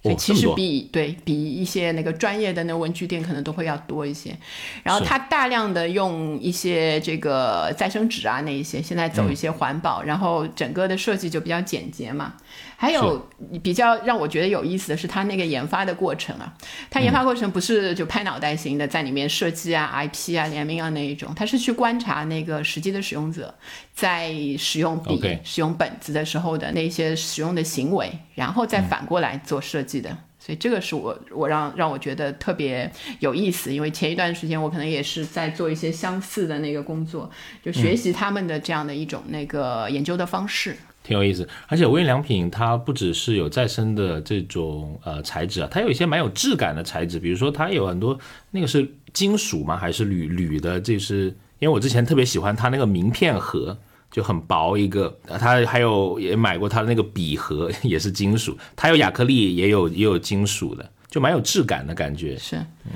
[0.03, 4.37] 所以其实比对比一些那个专业的那文具店可能都会要多一些，
[4.83, 12.35] 然后它大量的用一些这个再生纸啊那一些，现在走一些环保，然后整个的设计就比较简洁嘛。
[12.77, 13.29] 还有
[13.63, 16.53] 比较让我觉得有意思的是，它那个研发的过程啊，
[16.91, 23.55] 它研发过程不是就拍脑袋型的在里面设计啊、IP 啊、联名啊那一种，它是去观察那个实际的使用者
[23.95, 30.17] 在使用笔使用本子的时候的那些使用的行为，然后再反过来做设计的。
[30.39, 37.31] 所以这个是我我让让我觉得特别有意思，因为前一段时间我可能也是在做一些相似的那个工作，
[37.65, 40.77] 就学习他们的这样的一种那个研究的方式。
[41.05, 41.49] 挺有意思。
[41.69, 48.19] 而且无印良品它不只是有再生的这种呃材质啊，它有一些蛮有质感的材质，比如说它有很多
[48.51, 49.77] 那个是金属吗？
[49.77, 50.81] 还是铝铝的？
[50.81, 51.27] 这是
[51.61, 53.79] 因为我之前特别喜欢它那个名片盒，
[54.11, 55.17] 就很薄一个。
[55.39, 58.59] 它还有也买过它的那个笔盒， 也是金属。
[58.75, 62.37] 它有亚克力，也有也有金属的，就蛮有质感的感觉。
[62.37, 62.93] 是，嗯。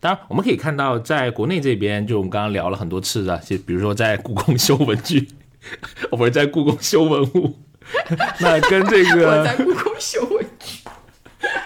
[0.00, 5.28] 当然，我们可以看到，在国内这边，就我们刚刚聊了很多次的，就比如说在故宫 修文具，
[6.10, 7.58] 不是在故宫修文物，
[8.40, 10.80] 那跟这个我在故宫修文具，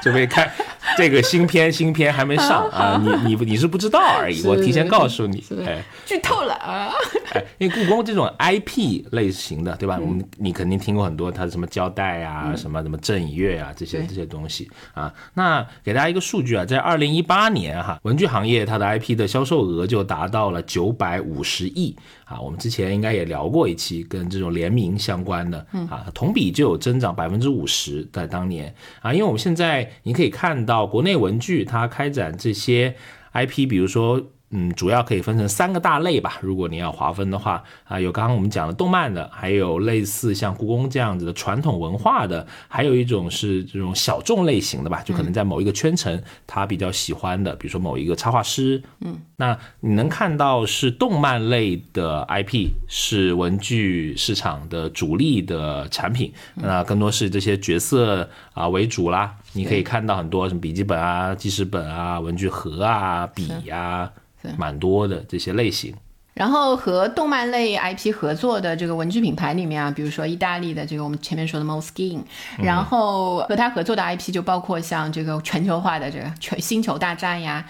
[0.03, 0.53] 准备看。
[0.99, 6.93] 这个新片新片还没上啊，你你你是不知道而已，我提前告诉你，哎，剧透了啊！
[7.32, 9.99] 哎，因为故宫这种 IP 类型的，对吧？
[10.01, 15.12] 我们你肯定听过很多，它的什么胶带啊，什么什么正影月啊，这些这些东西啊。
[15.34, 22.38] 那给大家一个数据啊，在二零一八年哈，文具行业它的 IP 的销售额就达到了九百五十亿啊。
[22.38, 30.82] 我们之前应该也聊过一期跟这种联名相关的啊，同比就有增长百分之五十，在当年啊，因为我们现在你可以看到。
[30.87, 32.97] 国内文具它开展这些
[33.33, 34.33] IP，比如说。
[34.55, 36.38] 嗯，主要可以分成三个大类吧。
[36.42, 48.82] 如果你要划分的话，啊，有刚刚我们讲的动漫的，还有类似像故宫这样子的传统文化的，还有一种是这种小众类型的吧，就可能在某一个圈层他比较喜欢的，比如说某一个插画师。
[49.00, 59.34] 嗯，那你能看到是动漫类的 IP 是文具市场的主力的产品，那更多是这些角色啊为主啦。
[59.55, 64.11] 你可以看到很多什么笔记本啊、记事本啊、文具盒啊、笔呀。
[64.57, 65.95] 蛮多的这些类型，
[66.34, 72.22] 然后和动漫类 IP 合作的这个文具品牌里面啊，比如说意大利的这个我们前面说的 Moleskine，
[72.59, 77.64] 然后和他合作的 IP 就包括像这个全球化的这个全星球大战呀、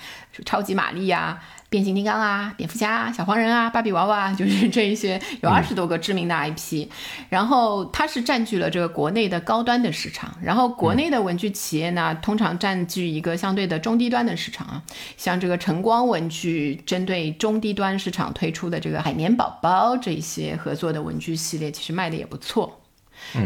[0.44, 1.40] 超级玛丽呀。
[1.72, 6.86] 变形金刚啊，蝙蝠侠啊、小黄人啊，芭比娃娃，就是这一些有二十多个知名的 IP，
[7.30, 14.82] 然后它是占据了这个国内的高端的市场，然后国内的文具企业呢，通常占据一个相对的中低端的市场啊，
[15.16, 22.78] 像这个晨光文具针对中低端市场推出的这个海绵宝宝这一些合作的文具系列，其实卖的也不错，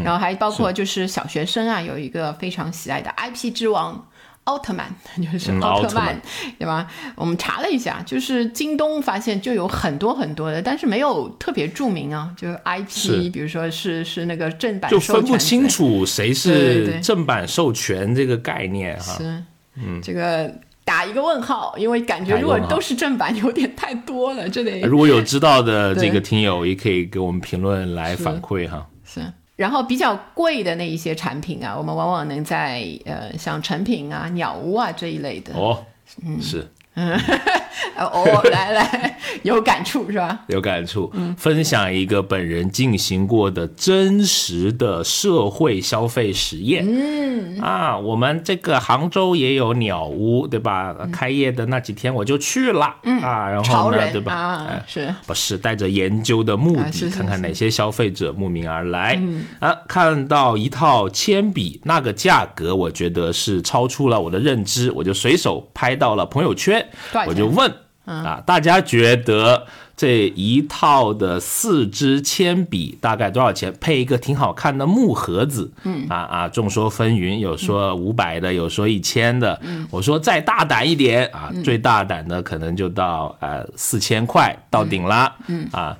[0.03, 4.05] 然后还包括就是小学生啊，有一个非常喜爱的 IP 之王。
[4.47, 4.87] 奥特曼
[5.17, 6.17] 就是奥特曼，
[6.57, 6.87] 对吧？
[7.15, 19.17] 我们查了一下，就是京东发现就有很多很多的，但是没有特别著名啊，就是 IP，比如说是是那个正版，就分不清楚谁是正版授权这个概念哈。
[19.17, 19.43] 是，
[19.75, 20.49] 嗯，这个
[20.85, 24.79] 打一个问号，因为感觉如果都是正版，有点太多了，这得。
[24.83, 28.87] 如果有知道的这个听友，也可以给我们评论来反馈哈。
[29.03, 29.21] 是。
[29.57, 35.83] 然后比较贵的那一些产品啊，我们往往能在呃像成品啊、鸟屋啊这一类的哦，
[36.23, 36.65] 嗯是。
[37.97, 40.39] 哦，来来，有感触是吧？
[40.47, 46.85] 有感触，分享一个本人进行过的真实的社会消费实验。
[46.87, 50.95] 嗯啊，我们这个杭州也有鸟屋，对吧？
[51.11, 52.95] 开业的那几天我就去了。
[53.03, 54.33] 嗯啊，然后呢，对吧？
[54.33, 59.19] 啊，是不是带着研究的目的，看看哪些消费者慕名而来？
[59.59, 66.85] 啊，看到一套铅笔，那个价格，我觉得是超出了我的认知，我就随手拍到了朋友圈。
[67.27, 67.71] 我就问
[68.05, 69.65] 啊，大家觉得
[69.95, 73.73] 这一套的四支铅笔大概多少钱？
[73.81, 79.59] 配一个挺好看的木盒子，嗯啊啊，众说纷纭，有说五百的，有说一千的。
[79.91, 85.97] 我说再大胆一点啊，最大胆的可能就到呃四千块到顶了，嗯啊。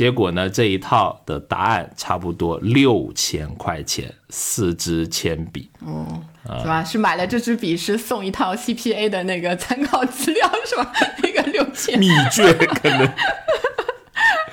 [0.00, 0.48] 结果呢？
[0.48, 6.06] 这一套的答案差不多六千块钱，四支铅笔，哦，
[6.58, 6.82] 是吧？
[6.82, 10.90] 是买了这支笔是送一套 CPA 的那个参考资料是吧？
[11.22, 13.06] 那个六千秘诀可能。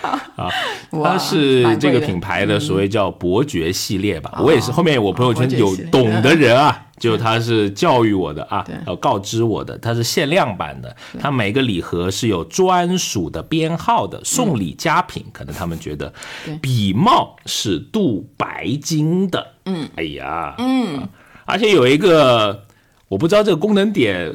[0.01, 0.49] 啊，
[0.91, 4.39] 它是这个品牌的所谓叫伯爵系列吧？
[4.43, 15.25] 我也是后面我朋友圈有懂的人啊，就他是教育我的啊，要告知我的，它是限量版的，它每个礼盒是有专属的编号的，送礼佳品。
[15.33, 16.13] 可能他们觉得
[16.61, 21.07] 笔帽是镀白金的，嗯，哎呀，嗯，
[21.45, 22.65] 而且有一个
[23.07, 24.33] 我不知道这个功能点。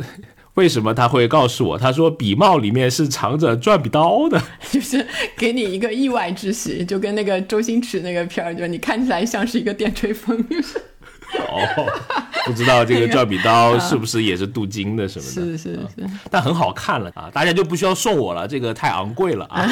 [0.54, 1.78] 为什么他会告诉我？
[1.78, 10.44] 他说笔帽里面是藏着转笔刀的， 就是给你一个意外之喜，就跟那个周星驰那个片儿，就你看起来像是一个电吹风。
[11.38, 11.86] 哦，
[12.46, 15.30] 不知道这个转笔刀是不是也是镀金的什么的？
[15.56, 17.30] 是是是，但很好看了啊！
[17.32, 19.68] 大家就不需要送我了，这个太昂贵了啊！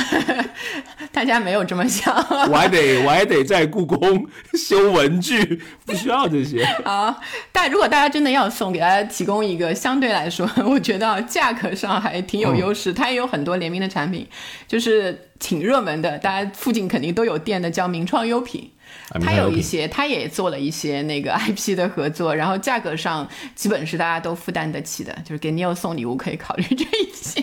[1.13, 2.15] 大家没有这么想，
[2.51, 7.17] 我还得我还得在故宫修文具，不需要这些啊。
[7.53, 12.93] 但如果大家真的要送，给大家提供一个相对来说，我觉得价格上还挺有优势。
[12.93, 14.27] 它也有很多联名的产品，
[14.69, 18.71] 就是挺热门的，大家附近肯定都有店的，叫名创优品。
[19.21, 27.43] 他有一些，他也做了一些那个 IP 的合作，然后价格上基本是大家都负担得起的，就是给 Neo 送礼物可以考虑这一些。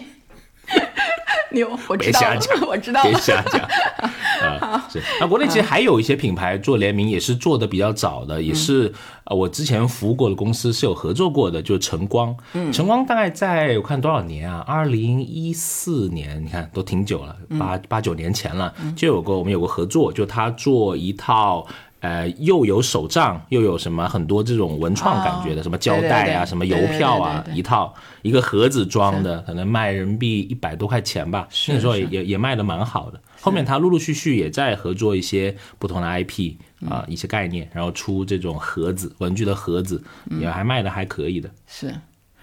[1.49, 3.61] 你我知道了，我知道了，别瞎讲
[4.59, 4.85] 啊！
[4.91, 8.93] 是，那国内其实还有一些品牌做联名，也是做的比较早的，也是
[9.23, 12.35] 呃，我之前服务过的公司是有合作过的，就是晨光。
[12.53, 14.63] 嗯，晨光大概在我看多少年啊？
[14.67, 21.65] 二零一四年，你看都挺久了，八八九年前了，就有过我们有个合作，就他做一套。
[21.99, 31.47] 呃，又有手账，又有什么很多这种文创感觉的，什么胶带啊，什么邮票啊，一套一个盒子装的，可能卖人民币一百多块钱吧。
[31.67, 33.19] 那时候也也也卖的蛮好的。
[33.41, 36.53] 后面他陆陆续续也在合作一些不同的 IP
[36.87, 40.03] 啊，一些概念，然后出这种盒子，文具的盒子，
[40.39, 41.49] 也还卖的还可以的。
[41.65, 41.93] 是。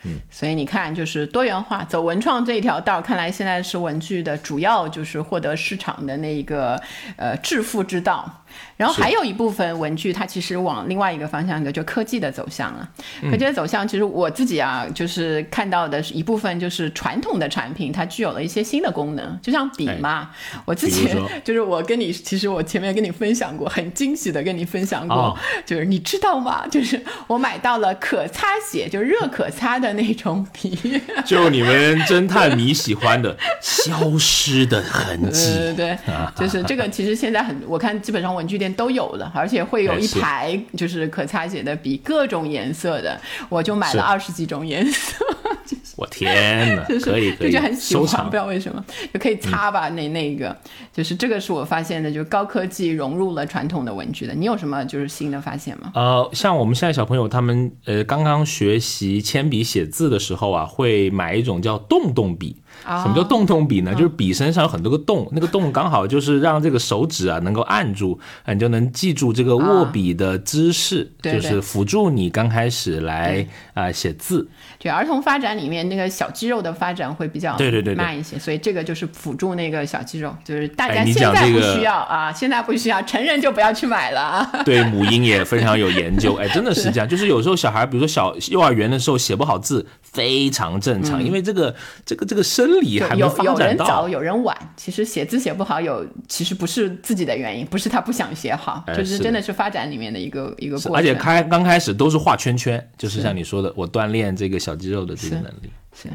[0.07, 6.79] 嗯，所以你看，就是多元化，走文创这一条道，看来现在是文具的主要就是获得市场的那一个
[7.17, 8.44] 呃致富之道。
[8.77, 12.89] 然后还有一部分文具，它其实往另外一个方向的，就科技的走向了。
[13.31, 20.31] 科技的走向，其实我自己啊，就是看到的是一部分，就是传统的产品，它具有了一些新的功能，就像笔嘛。
[20.65, 25.37] 我之前 就是我跟你，其实我前面跟你分享过，很惊喜的跟你分享过，
[25.67, 26.67] 就是你知道吗？
[26.71, 35.53] 就是我买到了可擦写，就是热可擦的那种笔， 就你们侦探迷喜欢的消失的痕迹。
[35.75, 38.44] 对对对，就是这个，其实现在很，我看基本上我。
[38.45, 43.19] 文具店都有了，而且会有一排就是可擦写的笔，各种颜色的，
[43.49, 45.25] 我就买了二十几种颜色。
[45.97, 48.85] 我天哪，就是可以可以，就很喜欢，不知道为什么
[49.15, 49.89] 就可以擦吧。
[49.91, 50.55] 那那个
[50.93, 54.35] 就是这个是我发现的，就是高科技融入了传统的文具的。
[54.35, 55.91] 你有什么就是新的发现吗？
[55.95, 62.57] 呃，像我们现在小朋友他们呃刚刚学习铅笔写字的时候啊，会买一种叫洞洞笔。
[62.85, 63.95] 什么叫洞洞笔呢？
[63.95, 74.49] 就是笔身上有很多个洞，那个洞刚好就是让这个手指啊能够按住，你就能记住这个握笔的姿势，就是辅助你刚开始来啊写字。
[74.79, 84.47] 对，儿童发展里面那个小肌肉的发展会比较对对对慢一些，所以这个就是辅助那个小肌肉，就是大家现在不需要啊，现在不需要，成人就不要去买了。
[84.65, 92.81] 对，母婴也非常有研究， 哎，真的是这样，就是有时候小孩，比如说小幼儿园的时候写不好字，非常正常，因为这个这个这个生。
[92.81, 100.95] 理还有有人早有人晚，其实写字写不好有其实不是自己的原因，不是他不想写好，就是真的是发展里面的一个一个过程。
[100.97, 105.71] 而且开刚开始都是画圈圈，就是像你说的，我锻炼这个小肌肉的这个能力。
[105.93, 106.09] 是，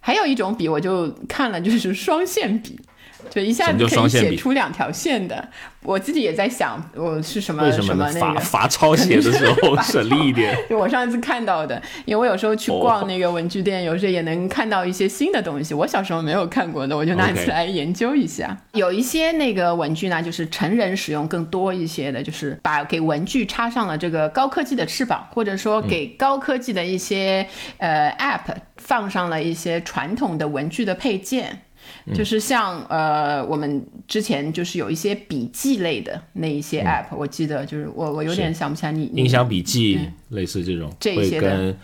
[0.00, 2.78] 还有一种笔我就看了，就是双线笔。
[3.30, 5.48] 就一下子可以写出两条线的，
[5.82, 10.56] 我自己也在想，我是什么什么那个罚抄写的时候省力一点。
[10.68, 18.56] 就我上次看到的，因为我有时候去逛那个文具店，有时候也能看到一些新的东西，我小时候没有看过的，我就拿起来研究一下。
[18.72, 27.46] 有一些那个文具呢，就是成人使用更多一些的，就是把给文具插上了这个高科技的翅膀，或者说给高科技的一些
[27.78, 31.62] 呃 App 放上了一些传统的文具的配件。
[32.14, 39.98] 就是像呃，我们之前就是有一些笔记类的那一些 app，我记得就是我我有点想不起来你印象笔记
[40.30, 41.76] 类似这种这些的。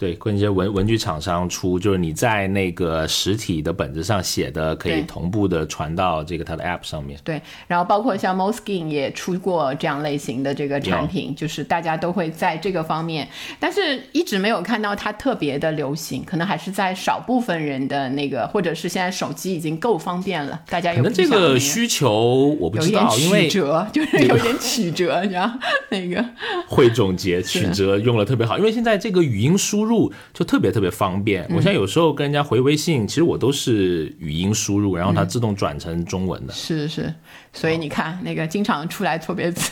[0.00, 7.20] 对，跟一些文文具厂商出，就是你在那个实体的本子上写的，可以同步的传到这个它的 App 上面。
[7.22, 13.28] 对，然后包括像 Moskin 也出过这样类型的这个产品，就是大家都会在这个方面，
[13.58, 25.52] 但是一直没有看到它特别的流行，可能还是在少部分人的那个，或者是现在手机已经够方便了，大家有这个需求，我不知道，因为曲折，就是有 点曲折，你知道
[25.90, 26.24] 那个
[26.66, 29.89] 会总结曲折用了特别好，因为现在这个语音输入。
[29.90, 31.44] 入就特别特别方便。
[31.50, 36.52] 我现在有时候跟人家回微信，其实我都是语音输入，然后它自动转成中文的。
[36.54, 37.12] 是是，
[37.52, 39.70] 所以你看那个经常出来错别字。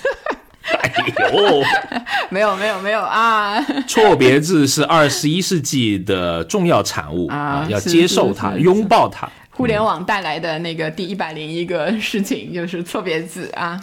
[0.71, 0.93] 哎
[1.33, 1.63] 呦，
[2.29, 3.59] 没有没有没有啊！
[3.87, 9.27] 错别字是二十一世纪的重要产物啊，要接受它，拥抱它。
[9.51, 13.81] 互联网带来的那个第一百零一个事情就是错别字啊，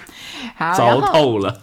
[0.55, 1.59] 好，糟透了。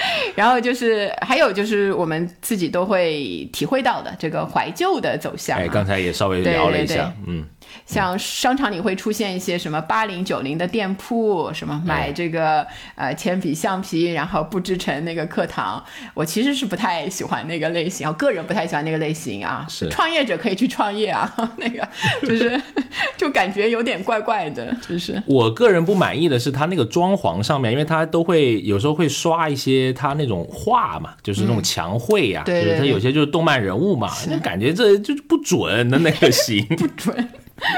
[0.34, 5.58] 然后就是还有就是我们自己都会体会到的这个怀旧的走向。
[5.58, 7.44] 哎，刚才也稍微聊了一下，嗯。
[7.84, 15.82] 像商场里会出现一些什么八零九零的店铺，什么买这个呃铅笔橡皮，然后布置成那个课堂。
[16.14, 19.66] 我其实是不太喜欢那个类型，我个人不太喜欢那个类型啊。
[19.68, 21.86] 是创业者可以去创业啊， 那个
[22.22, 22.60] 就是
[23.18, 34.10] 就感觉有点怪怪的，就是我个人不满意的是它那个装潢上面，因为它都会有时候会刷一些它那种画嘛，就是那种墙绘呀，对他有些就是动漫人物嘛，
[34.42, 37.28] 感觉这就不准的那个型 不准。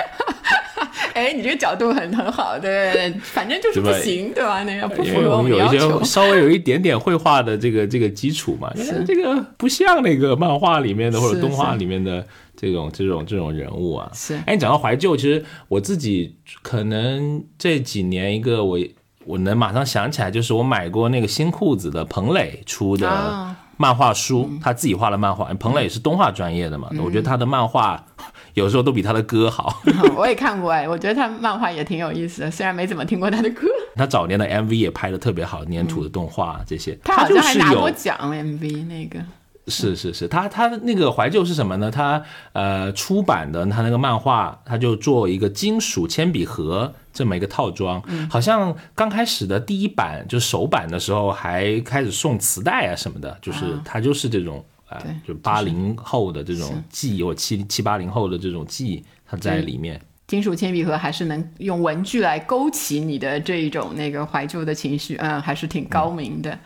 [1.12, 4.62] 哎，你这个角度很很好，对，反正就是不行，对吧？
[4.62, 6.02] 那个不符合我们要求。
[6.04, 8.72] 稍微有一点点绘画的这个这个基础嘛，
[9.06, 12.24] 这个不像那个漫画里面的或者动画里面的
[12.56, 14.10] 这种这种这种人物啊。
[14.14, 18.78] 是，哎，你讲到怀旧，其实我自己可能这几年一个我
[19.24, 23.56] 我能马上想起来，就是我买过那个新裤子的彭磊出的。
[23.76, 25.46] 漫画书，他自己画的漫画。
[25.54, 26.90] 彭磊是动画专业的嘛？
[27.02, 28.04] 我觉得他的漫画
[28.52, 29.80] 有时候都比他的歌好。
[30.14, 33.66] 我也看过哎，我觉得他漫画也挺有意思的，虽然没怎么听过他的歌。
[33.96, 36.98] 他早年的 MV 也拍的特别好，粘土的动画这些。
[37.02, 39.18] 他好像还拿过奖 MV 那个。
[39.66, 41.90] 是是是，他他那个怀旧是什么呢？
[41.90, 60.00] 他呃出版的他那个漫画，他就做一个金属铅笔盒这么一个套装，好像刚开始的第一版就首版的时候还开始送磁带啊什么的，就是它就是这种啊，就八零后的这种记忆或七七八零后的这种记忆，它在里面。
[60.30, 66.56] 金属铅笔盒还是能用文具来勾起你的这一种那个怀旧的情绪，嗯，还是挺高明的。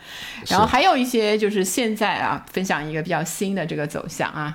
[0.49, 4.55] 然后还有一些就是现在啊，分享一个比较新的这个走向啊，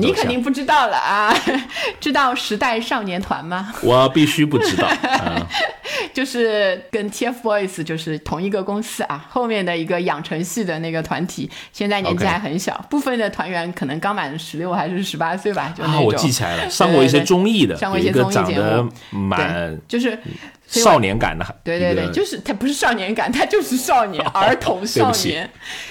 [0.00, 1.30] 你肯定不知道了啊，
[2.00, 3.70] 知道时代少年团吗？
[3.82, 4.88] 我必须不知道，
[6.14, 16.04] 就是跟 TFBOYS 就是同一个公司啊，后面的一个养成系的那个团体，现在年纪还很小，部分的团员可能刚满十六还是十八岁吧，就那种。
[16.06, 18.37] 我记起来了，上过一些综艺的，上过一些综艺。
[18.44, 20.18] 长得蛮就是
[20.66, 25.48] 少年感的，对对对，就是他不是少年感，他就是少年儿童少年。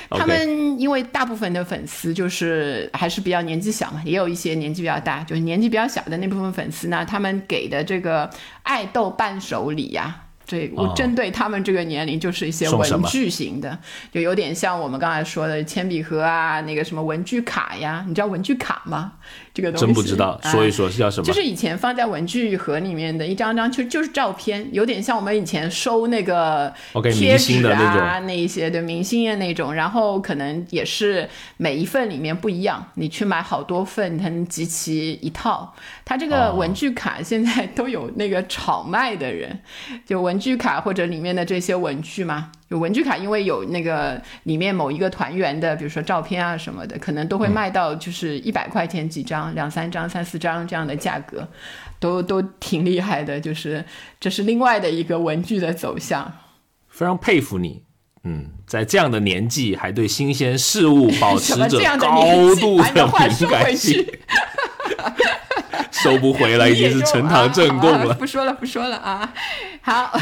[0.09, 8.29] 他们因为大部分的粉丝就是还是比较年纪小嘛，也有一些年纪比较大，就是年纪比较小的那部分粉丝呢，他们给的这个
[8.63, 10.23] 爱豆伴手礼呀。
[10.47, 13.77] 对我针对他们这个年龄，就是一些文具型的，
[14.13, 19.11] 就有点像我们刚才说的铅笔盒啊，那个什么文具卡呀，你知道文具卡吗？
[19.53, 21.25] 这个东西真不知道，说一说是叫什么？
[21.25, 26.73] 就是以前放在文具盒里面的一张张，就就是照片，有点像我们以前收那个
[27.11, 31.27] 贴纸啊那一些的明星的那种，然后可能也是
[31.57, 35.75] 每一份里面不一样，你去买好多份才能集齐一套。
[36.05, 39.59] 它这个文具卡现在都有那个炒卖的人，
[40.05, 40.36] 就文。
[40.37, 42.51] 文具卡或者里面的这些文具吗？
[42.67, 51.47] 有文具卡，因为有那个里面某一个团员的，比如说照片啊什么的，可能都会卖到就是一百块钱几张，两三张、三四张这样的价格，
[51.99, 53.41] 都都挺厉害的。
[53.41, 53.83] 就是
[54.19, 56.31] 这是另外的一个文具的走向。
[56.87, 57.81] 非常佩服你，
[58.23, 64.05] 嗯，在这样的年纪还对新鲜事物保持着高度的敏感性。
[66.07, 68.13] 收不回来， 已经是呈堂证供了。
[68.13, 69.29] 不说了，不说了啊！
[69.81, 70.17] 好。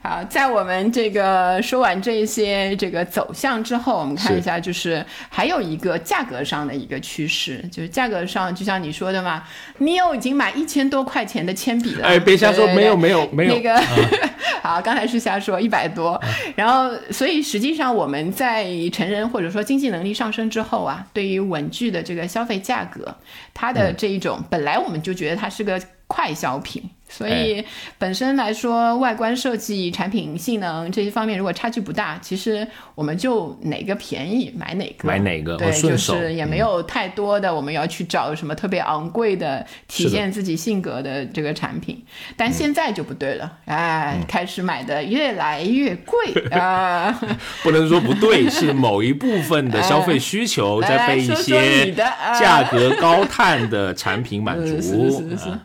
[0.00, 9.42] 好，在我们这个说完这些这个走向之后，我们看一下，就是还有一个价格上的一个趋势，就是价格上，就像你说的嘛，
[9.78, 13.80] 你有已经买一千多块钱的铅笔了，哎，别瞎说，没有没有没有那个，
[14.62, 16.20] 好，刚才是瞎说一百多，
[16.54, 23.14] 然后所以实际上我们在成人或者说经济能力上升之后啊，对于文具的这个消费价格，
[23.52, 26.88] 它的这一种本来我们就觉得它是个快消品。
[27.08, 27.64] 所以
[27.96, 42.04] 本身来说，外观设计、产品性能这些方面，如果差距不大，其实我们就哪个便宜买哪个，买哪个对，就是也没有太多的我们要去找什么特别昂贵的体现自己性格的这个产品。
[42.36, 47.18] 但现在就不对了，哎，开始买的越来越贵 啊！
[47.62, 51.92] 不能说不对，是某一部分的 消费需求在被一些
[52.38, 54.80] 价格高碳的产品满足。
[54.80, 55.58] 是 是是。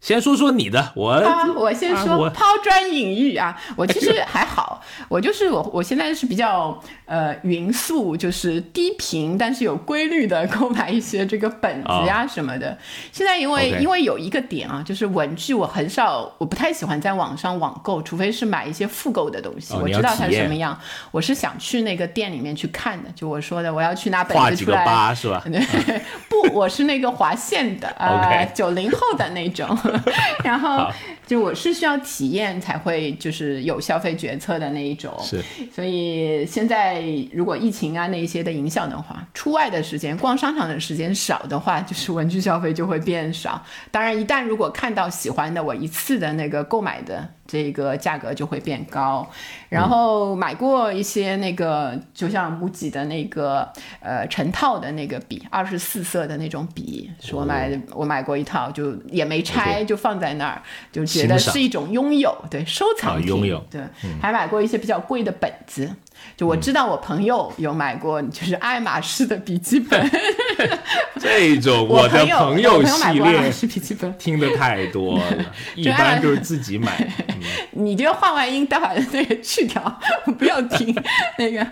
[0.00, 1.20] 先说说你的，我
[1.56, 12.76] 我先说抛砖引玉啊，我其实还好，我就是我我现在是比较呃匀速，就是低频但是有规律的购买一些这个本子呀什么的。
[13.10, 20.78] 现在因为因为有一个点啊，就是文具我很少，我不太喜欢在网上网购，除非是买一些复购的东西，我知道它什么样，
[21.10, 23.10] 我是想去那个店里面去看的。
[23.14, 25.42] 就我说的，我要去拿本子出来，是吧？
[26.28, 29.66] 不，我是那个划线的 啊，九零后的那种。
[30.44, 30.86] 然后
[31.26, 35.42] 就我是需要体验才会就是有消费决策的那一种，是。
[35.74, 36.97] 所以现在
[37.32, 43.62] 如果疫情啊那一些的影响的话，出外的时间、逛商场的时间少的话，就是文具消费就会变少。
[43.90, 49.28] 当然，一旦如果看到喜欢的，我一次的那个购买的这个价格就会变高。
[49.68, 53.70] 然后买过一些那个，就像母己的那个
[54.00, 63.80] 呃成套的那个笔，二十四色的那种笔，是我买我买过一套，就也没拆，就放在那儿，就觉得是一种拥有，对收藏拥有，对，
[64.20, 65.90] 还买过一些比较贵的本子。
[66.36, 70.10] 就我知道，我朋友有买过，就是爱马仕的笔记本。
[71.20, 75.24] 这种我的朋友系列笔记本听的太多了，
[75.74, 77.08] 一般就是自己买。
[77.72, 80.00] 你就换完音，待会儿那个去掉，
[80.38, 80.94] 不要听
[81.38, 81.64] 那个。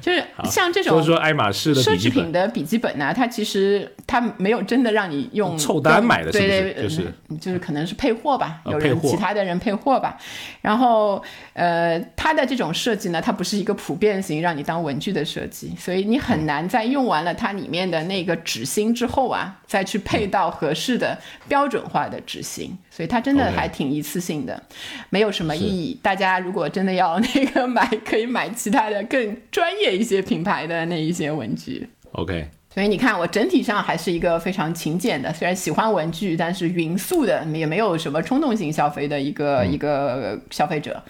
[0.00, 10.16] 就是像这种说说爱马仕的奢侈品的笔记本呢，它其实它没有真的让你用凑单买的，对对，就是就是可能是配货吧，有人其他的人配货吧。
[10.60, 11.22] 然后
[11.54, 21.18] 呃，它的这种设计呢，它不是一个普遍型让你当文具的设计，所以你很难在用完了它里面的那个纸芯之后啊，再去配到合适的
[21.48, 22.76] 标准化的纸芯。
[22.90, 24.62] 所以它真的还挺一次性的，
[25.10, 25.98] 没有什么意义。
[26.02, 31.88] 大家如果真的要那个买，可以买其他的更专业一些品牌的那一些文具。
[32.12, 32.48] OK。
[32.74, 41.00] 所以你看，我整体上还是一个非常勤俭的，虽然喜欢文具，但是匀速的，也没有什么冲动性消费的一个一个消费者。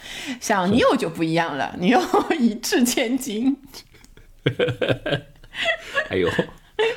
[0.43, 1.99] 像你有就不一样了，你有
[2.39, 3.57] 一掷千金。
[6.11, 6.29] 哎呦。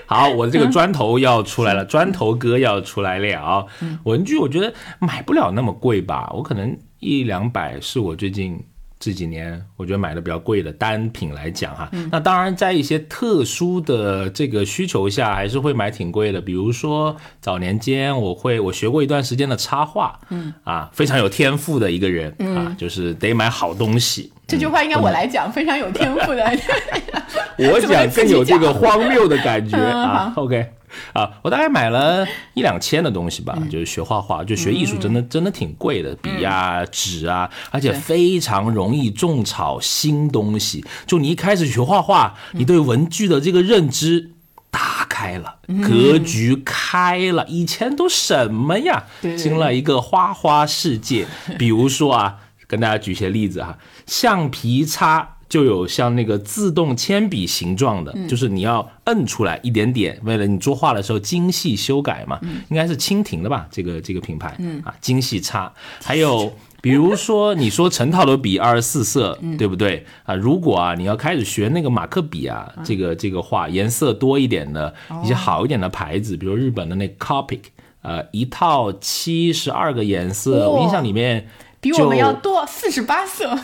[0.08, 3.68] 好，我的这个砖头要出来了，砖头哥要出来了。
[4.04, 8.60] 文具我觉得买不了那么贵吧，我可能一两百是我最近
[9.00, 11.90] 这几年我觉得买的比较贵的单品来讲哈。
[12.12, 16.42] 那当然在一些特殊的这个需求下，还是会买挺贵的。
[16.42, 24.32] 比如说早年间我会我学过一段时间的插画，嗯啊，非常有天赋的一个人啊，就是得买好东西。
[24.48, 26.58] 这句话应该我来讲，非常有天赋的。
[27.60, 30.32] 我讲更有这个荒谬的感觉 啊。
[30.38, 30.70] OK，
[31.12, 40.86] 啊，我大概买了一两千的东西吧，就是学画画，就学艺术，真的真的挺贵的，笔啊、纸啊，而且非常容易种草新东西。
[41.06, 44.32] 就你一开始学画画，你对文具的这个认知
[44.72, 49.04] 打开了，格局开了，以前都什么呀？
[49.36, 51.26] 进了一个花花世界。
[51.58, 52.38] 比如说啊，
[52.68, 53.78] 跟大家举些例子哈。
[54.08, 62.40] 橡皮擦就有像那个自动铅笔形状的，就是你要摁出来一点点，为了你作画的时候精细修改嘛。
[62.70, 63.66] 应该是蜻蜓的吧？
[63.72, 65.72] 这个这个品牌，啊，精细擦。
[66.04, 66.52] 还有
[66.82, 70.36] 比如说你说成套的笔二十四色， 对不对啊？
[70.36, 74.94] 如果啊你要开始学那个马克笔啊，这个这个画颜色多一点的
[75.24, 77.62] 一些好一点的牌子，比如日本的那 Copic，
[78.02, 81.48] 呃，一套七十二个颜色，我印象里面。
[81.80, 83.58] 比我们要多四十八色，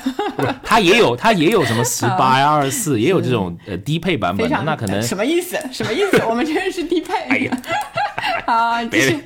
[0.64, 5.58] 它也有， 它也有什么十八呀、二十四，也有这种呃低配版本的，那可能什么意思？
[5.74, 6.22] 什么意思？
[6.30, 7.14] 我们这是低配。
[7.30, 7.62] 哎呀，
[8.46, 9.20] 啊，别，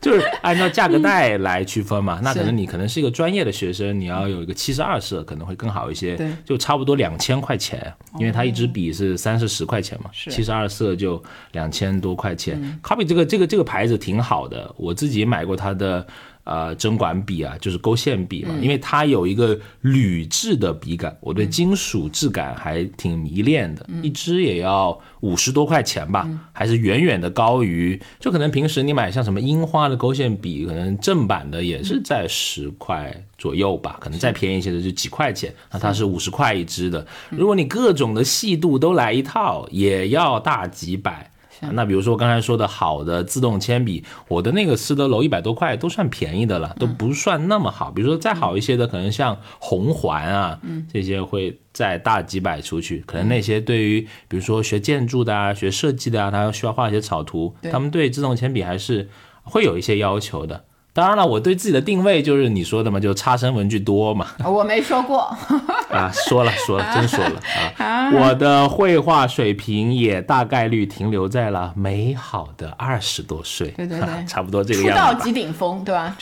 [0.00, 2.18] 就是按照价格带来区分嘛。
[2.22, 12.80] 那可能你可能是一个专业的学生，你要有一个七十二色可能会更好一些，就差不多两千块钱，因为它一支笔是三四十块钱嘛，七十二色就两千多块钱。
[12.82, 16.06] Copy 这个这个这个牌子挺好的，我自己买过它的。
[16.48, 41.30] 呃，针管笔啊，就是勾线笔嘛，因为它有一个铝制的笔杆，我对金属质感还挺迷恋的，一支也要五十多块钱吧，还是远远的高于，就可能平时你买像什么樱花的勾线笔，可能正版的也是在十块左右吧，可能再便宜一些的就几块钱，那它是五十块一支的，如果你各种的细度都来一套，也要大几百。
[41.72, 47.90] 那比如说我刚才说的好的自动铅笔，我的那个施德楼一百多块都算便宜的了，都不算那么好。
[47.90, 50.60] 比如说再好一些的，可能像红环啊，
[50.92, 53.02] 这些会再大几百出去。
[53.06, 59.08] 可能那些对于比如说学建筑的啊、学设计的啊，他需要画一些草图，他们对自动铅笔还是
[59.42, 60.64] 会有一些要求的。
[60.98, 64.26] 当然了，我对自己的定位就是你说的嘛，就差生文具多嘛。
[64.44, 65.20] 我没说过
[65.92, 67.40] 啊，说了说了，真说了
[67.78, 68.10] 啊。
[68.10, 75.14] 我的绘画水平也大概率停留在了美好的二十多岁，对对对， 差不多这个样子。
[75.14, 76.16] 出道即顶峰，对吧？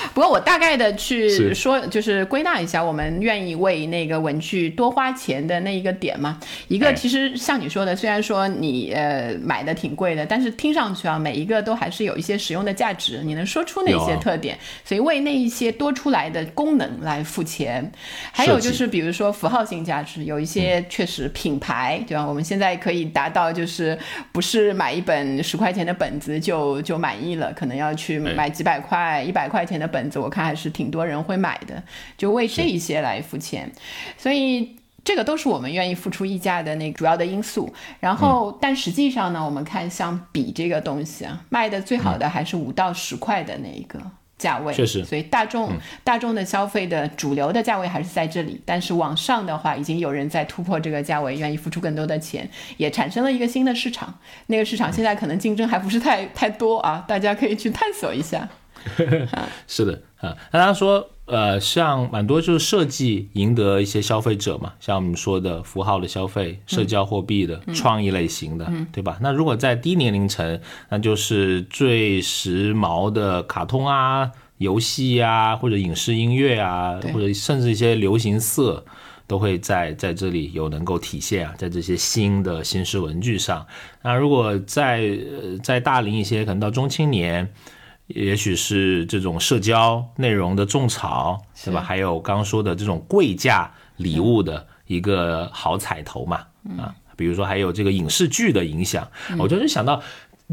[0.14, 6.38] 不过我大概的去说，就是归纳一下，我们愿意为那个文具多花钱的那一个点嘛。
[6.68, 13.22] 一个其实像你说的，虽然说你呃买的挺贵的，但是听上去啊，每一个都还是有一些实用的价值。
[13.24, 14.58] 你能说出那些特点？
[14.84, 17.90] 所以为那一些多出来的功能来付钱。
[18.32, 22.26] 还有就是比如说符号性价值，有一些确实品牌，对吧？
[22.26, 23.98] 我们现在可以达到就是
[24.32, 30.10] 不是买一本十块钱的本子就就满意了，可能要去买几百块、一百块钱的本。
[30.10, 31.82] 子我看还是挺多人会买的，
[32.16, 33.70] 就为这一些来付钱，
[34.16, 37.72] 所以这个都是我们愿意付出溢价的那主要的因素。
[38.00, 44.00] 然后，但实际上呢，我们看像笔这个东西啊，卖的最好的还是五到十块的那一个。
[44.40, 45.70] 价位，确实所以大众、
[46.02, 54.18] 大众的消费的主流的价位还是在这里，但是往上的话，已经有人在突破这个价位，愿意付出更多的钱，也产生了一个新的市场。
[54.46, 58.48] 那个市场现在可能竞争还不是太太多啊，大家可以去探索一下。
[59.66, 69.18] 是的啊，那他说，呃，像蛮多就是设计赢得一些消费者嘛，像我们说的符号的消费、社交货币的、创意类型的，对吧？
[69.20, 78.84] 那如果在低年龄层，那就是最时髦的卡通啊、游戏啊，或者影视音乐啊，或者甚至一些流行色。
[79.26, 83.64] 都会在在这里有能够体现啊，在这些新的新式文具上。
[84.02, 85.02] 那如果在
[85.42, 87.48] 呃再大龄一些，可能到中青年，
[88.14, 91.80] 也许是这种社交内容的种草，对吧？
[91.80, 96.44] 还有刚刚说的这种贵价礼物的一个好彩头嘛，
[96.78, 99.06] 啊，比如说还有这个影视剧的影响，
[99.38, 100.02] 我就是想到。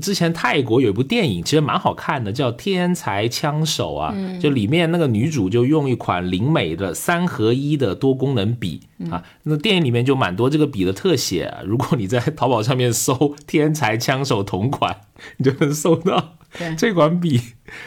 [0.01, 11.61] 之前泰国有一部电影，其实蛮好看的，叫《天才枪手》啊，就里面那个女主就用一款灵美的三合一的多功能笔啊，那电影里面就蛮多这个笔的特写啊。
[11.65, 13.13] 如果你在淘宝上面搜
[13.47, 15.01] 《天才枪手》同款，
[15.37, 16.37] 你就能搜到
[16.77, 17.41] 这款笔，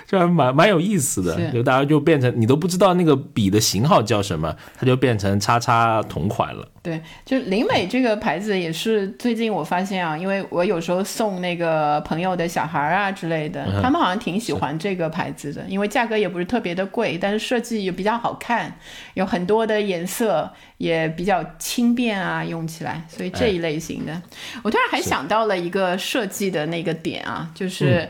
[0.06, 1.50] 这还蛮蛮有意思的。
[1.50, 6.66] 就大家就变成你都不知道那个笔的型号叫什么，它就变成叉叉同款了。
[6.82, 18.74] 对，就灵美这个牌子也是最近我发现啊，因为我有时候送那个朋友的小孩啊之类的，他们好像挺喜欢这个牌子的，因为价格也不是特别的贵，但是设计也比较好看，
[19.12, 24.22] 有很多的颜色也比较轻便啊，用起来，所以这一类型的，
[24.62, 28.08] 我突然还想到了一个设计的那个点啊，就是。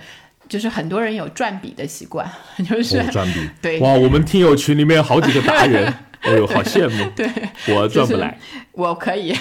[0.51, 2.29] 就是很多人有转笔的习惯，
[2.69, 3.79] 就是、哦转笔，对。
[3.79, 7.11] 哇，我们听友群里面有好几个达人， 哎呦，好羡慕。
[7.17, 7.29] 对，
[7.75, 8.37] 我转不来，
[8.73, 9.35] 我可以，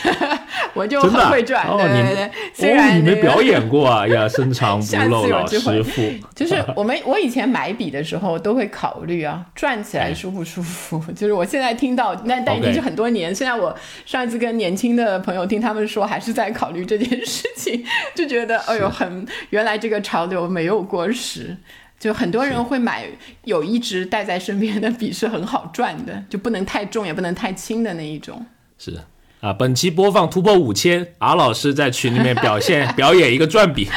[0.74, 2.30] 我就很会转，哦你。
[2.54, 4.06] 虽哦，然你没表 演过啊？
[4.06, 6.02] 哎呀，深藏不露老师傅。
[6.36, 11.04] 就是 我们我以前买笔的时候都会考虑啊，转起来舒不舒服。
[11.16, 13.34] 就是我现在听到，那但已经是很多年。
[13.34, 13.76] 现在我
[14.06, 17.84] 上一次跟年轻的朋友听他们说，还是在考虑这件事情，
[18.16, 21.56] 就觉得哎呦，很原来这个潮流没有过时。
[22.00, 23.06] 就很多人会买
[23.44, 28.46] 有一支带在身边的笔是很好转的，就不能太重也不能太轻的那一种。
[28.78, 28.98] 是
[29.42, 33.90] 啊，本期播放突破五千，R 老师在群里面表现 表演一个转笔。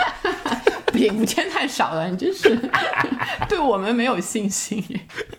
[0.93, 2.59] 比五千太少了，你真是
[3.49, 4.83] 对我们没有信心。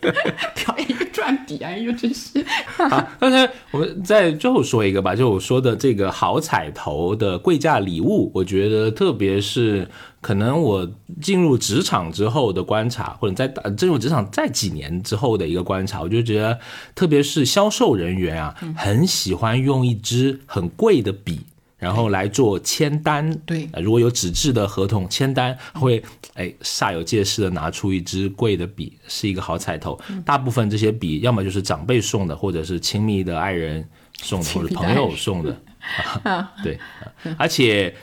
[0.00, 2.44] 表演一个转笔，哎呦，真是。
[2.76, 9.88] 好，刚才我们再最后说一个吧，就我说的这个好彩头的贵价礼物，我觉得特别是
[10.20, 10.88] 可能我
[11.22, 16.58] 进入职场之后的观察，或者在呃进入职场再几年之后的一个观察，我就觉得，
[16.94, 21.40] 特别是销售人员啊，很喜欢用一支很贵的笔。
[21.78, 23.68] 然后来做签单，对。
[23.72, 26.02] 呃如果有纸质的合同签单，会
[26.34, 29.98] 哎煞有介事的拿出一支贵的笔，是一个好彩头。
[30.24, 33.86] 大部分这些笔要么就是长辈送的，或者是亲密的爱人
[34.20, 35.60] 送的，或者朋友送的，
[36.24, 37.36] 啊、对、啊。
[37.38, 37.94] 而且。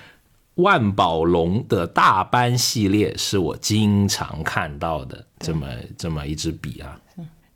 [0.55, 5.65] 万宝龙的大班系列是我经常看到的这么
[5.97, 6.99] 这么一支笔啊，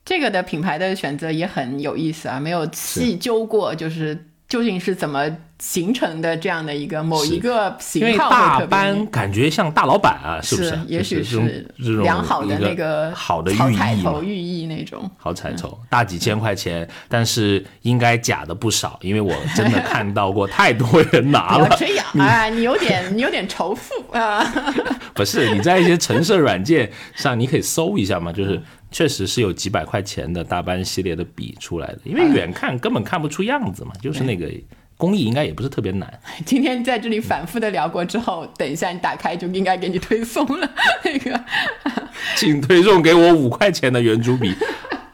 [0.06, 5.26] 这个的品牌的选择也很有意思啊，没有细究过，就是究竟是怎么
[5.60, 10.78] 形成的这样的一个某一个型因为号大班感觉像大老板啊，是不是？
[10.88, 15.10] 也许是这种良好的那个好的寓意嘛头寓意那种。
[15.18, 21.76] 好彩头，大几千块钱，但是应该假的不少，因为我真的看到过太多人拿了。
[21.80, 22.50] 这样 啊！
[22.50, 24.46] 你有点，你有点仇富啊！
[25.16, 34.50] 不是你在一些橙色软件上，你可以搜一下嘛，就是确实是有几百块钱的大班系列的笔出来的，因为远看根本看不出样子嘛，就是那个
[34.98, 36.20] 工艺应该也不是特别难。
[36.46, 40.70] 今天在这里反复的聊过之后，等一下你打开就应该给你推送了
[41.04, 41.44] 那个。
[42.38, 44.54] 请推送给我五块钱的圆珠笔。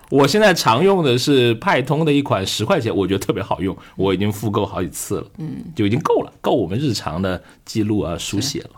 [0.09, 8.69] 我现在常用的是派通的一款十块钱，我觉得特别好用，我已经复购好几次了，嗯，就已经够了，够我们日常的记录啊书写了。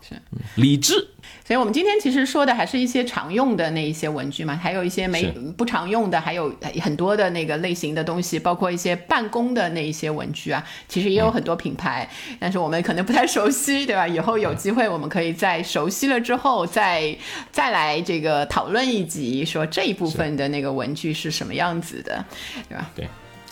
[0.55, 1.07] 理智
[1.45, 5.25] 所以我们今天其实说的还是一些常用的那一些文具嘛，还有一些没
[5.57, 14.07] 不常用的，还有很多的那个类型的东西，包括一些办公的那一些文具啊，其实也有很多品牌，但是我们可能不太熟悉，对吧？
[14.07, 17.13] 以后有机会我们可以在熟悉了之后再
[17.51, 22.23] 再来这个讨论一集，说这一部分的那个文具是什么样子的，
[22.69, 22.89] 对吧？
[22.95, 23.07] 对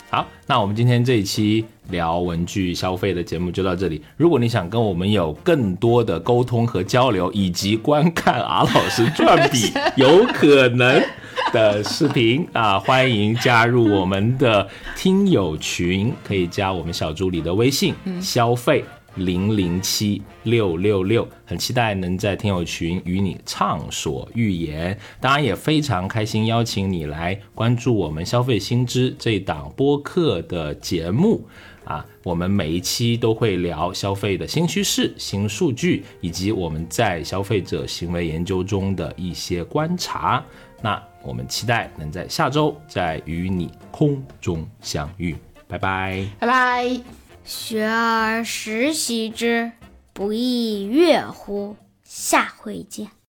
[0.08, 4.02] 好，那我们今天这一期聊文具消费的节目就到这里。
[4.16, 11.00] 如果你想跟我们有更多的沟通和交流，以及观看阿老师转笔有可能
[11.52, 18.84] 的视频啊，欢迎加入我们的听友群，可以加我们小助理的微信，消费
[19.16, 24.98] 零零七六六六，很期待能在听友群与你畅所欲言。
[25.20, 31.46] 当然也非常开心邀请你来关注我们消费新知这档播客的节目
[31.84, 40.44] 啊，我们每一期都会聊消费的新趋势、新数据，以及我们在消费者行为研究中的一些观察。
[40.80, 45.36] 那我们期待能在下周再与你空中相遇，
[45.68, 47.00] 拜拜，拜拜。
[47.44, 49.70] 学而时习之，
[50.12, 51.76] 不亦说乎？
[52.02, 53.12] 下回见。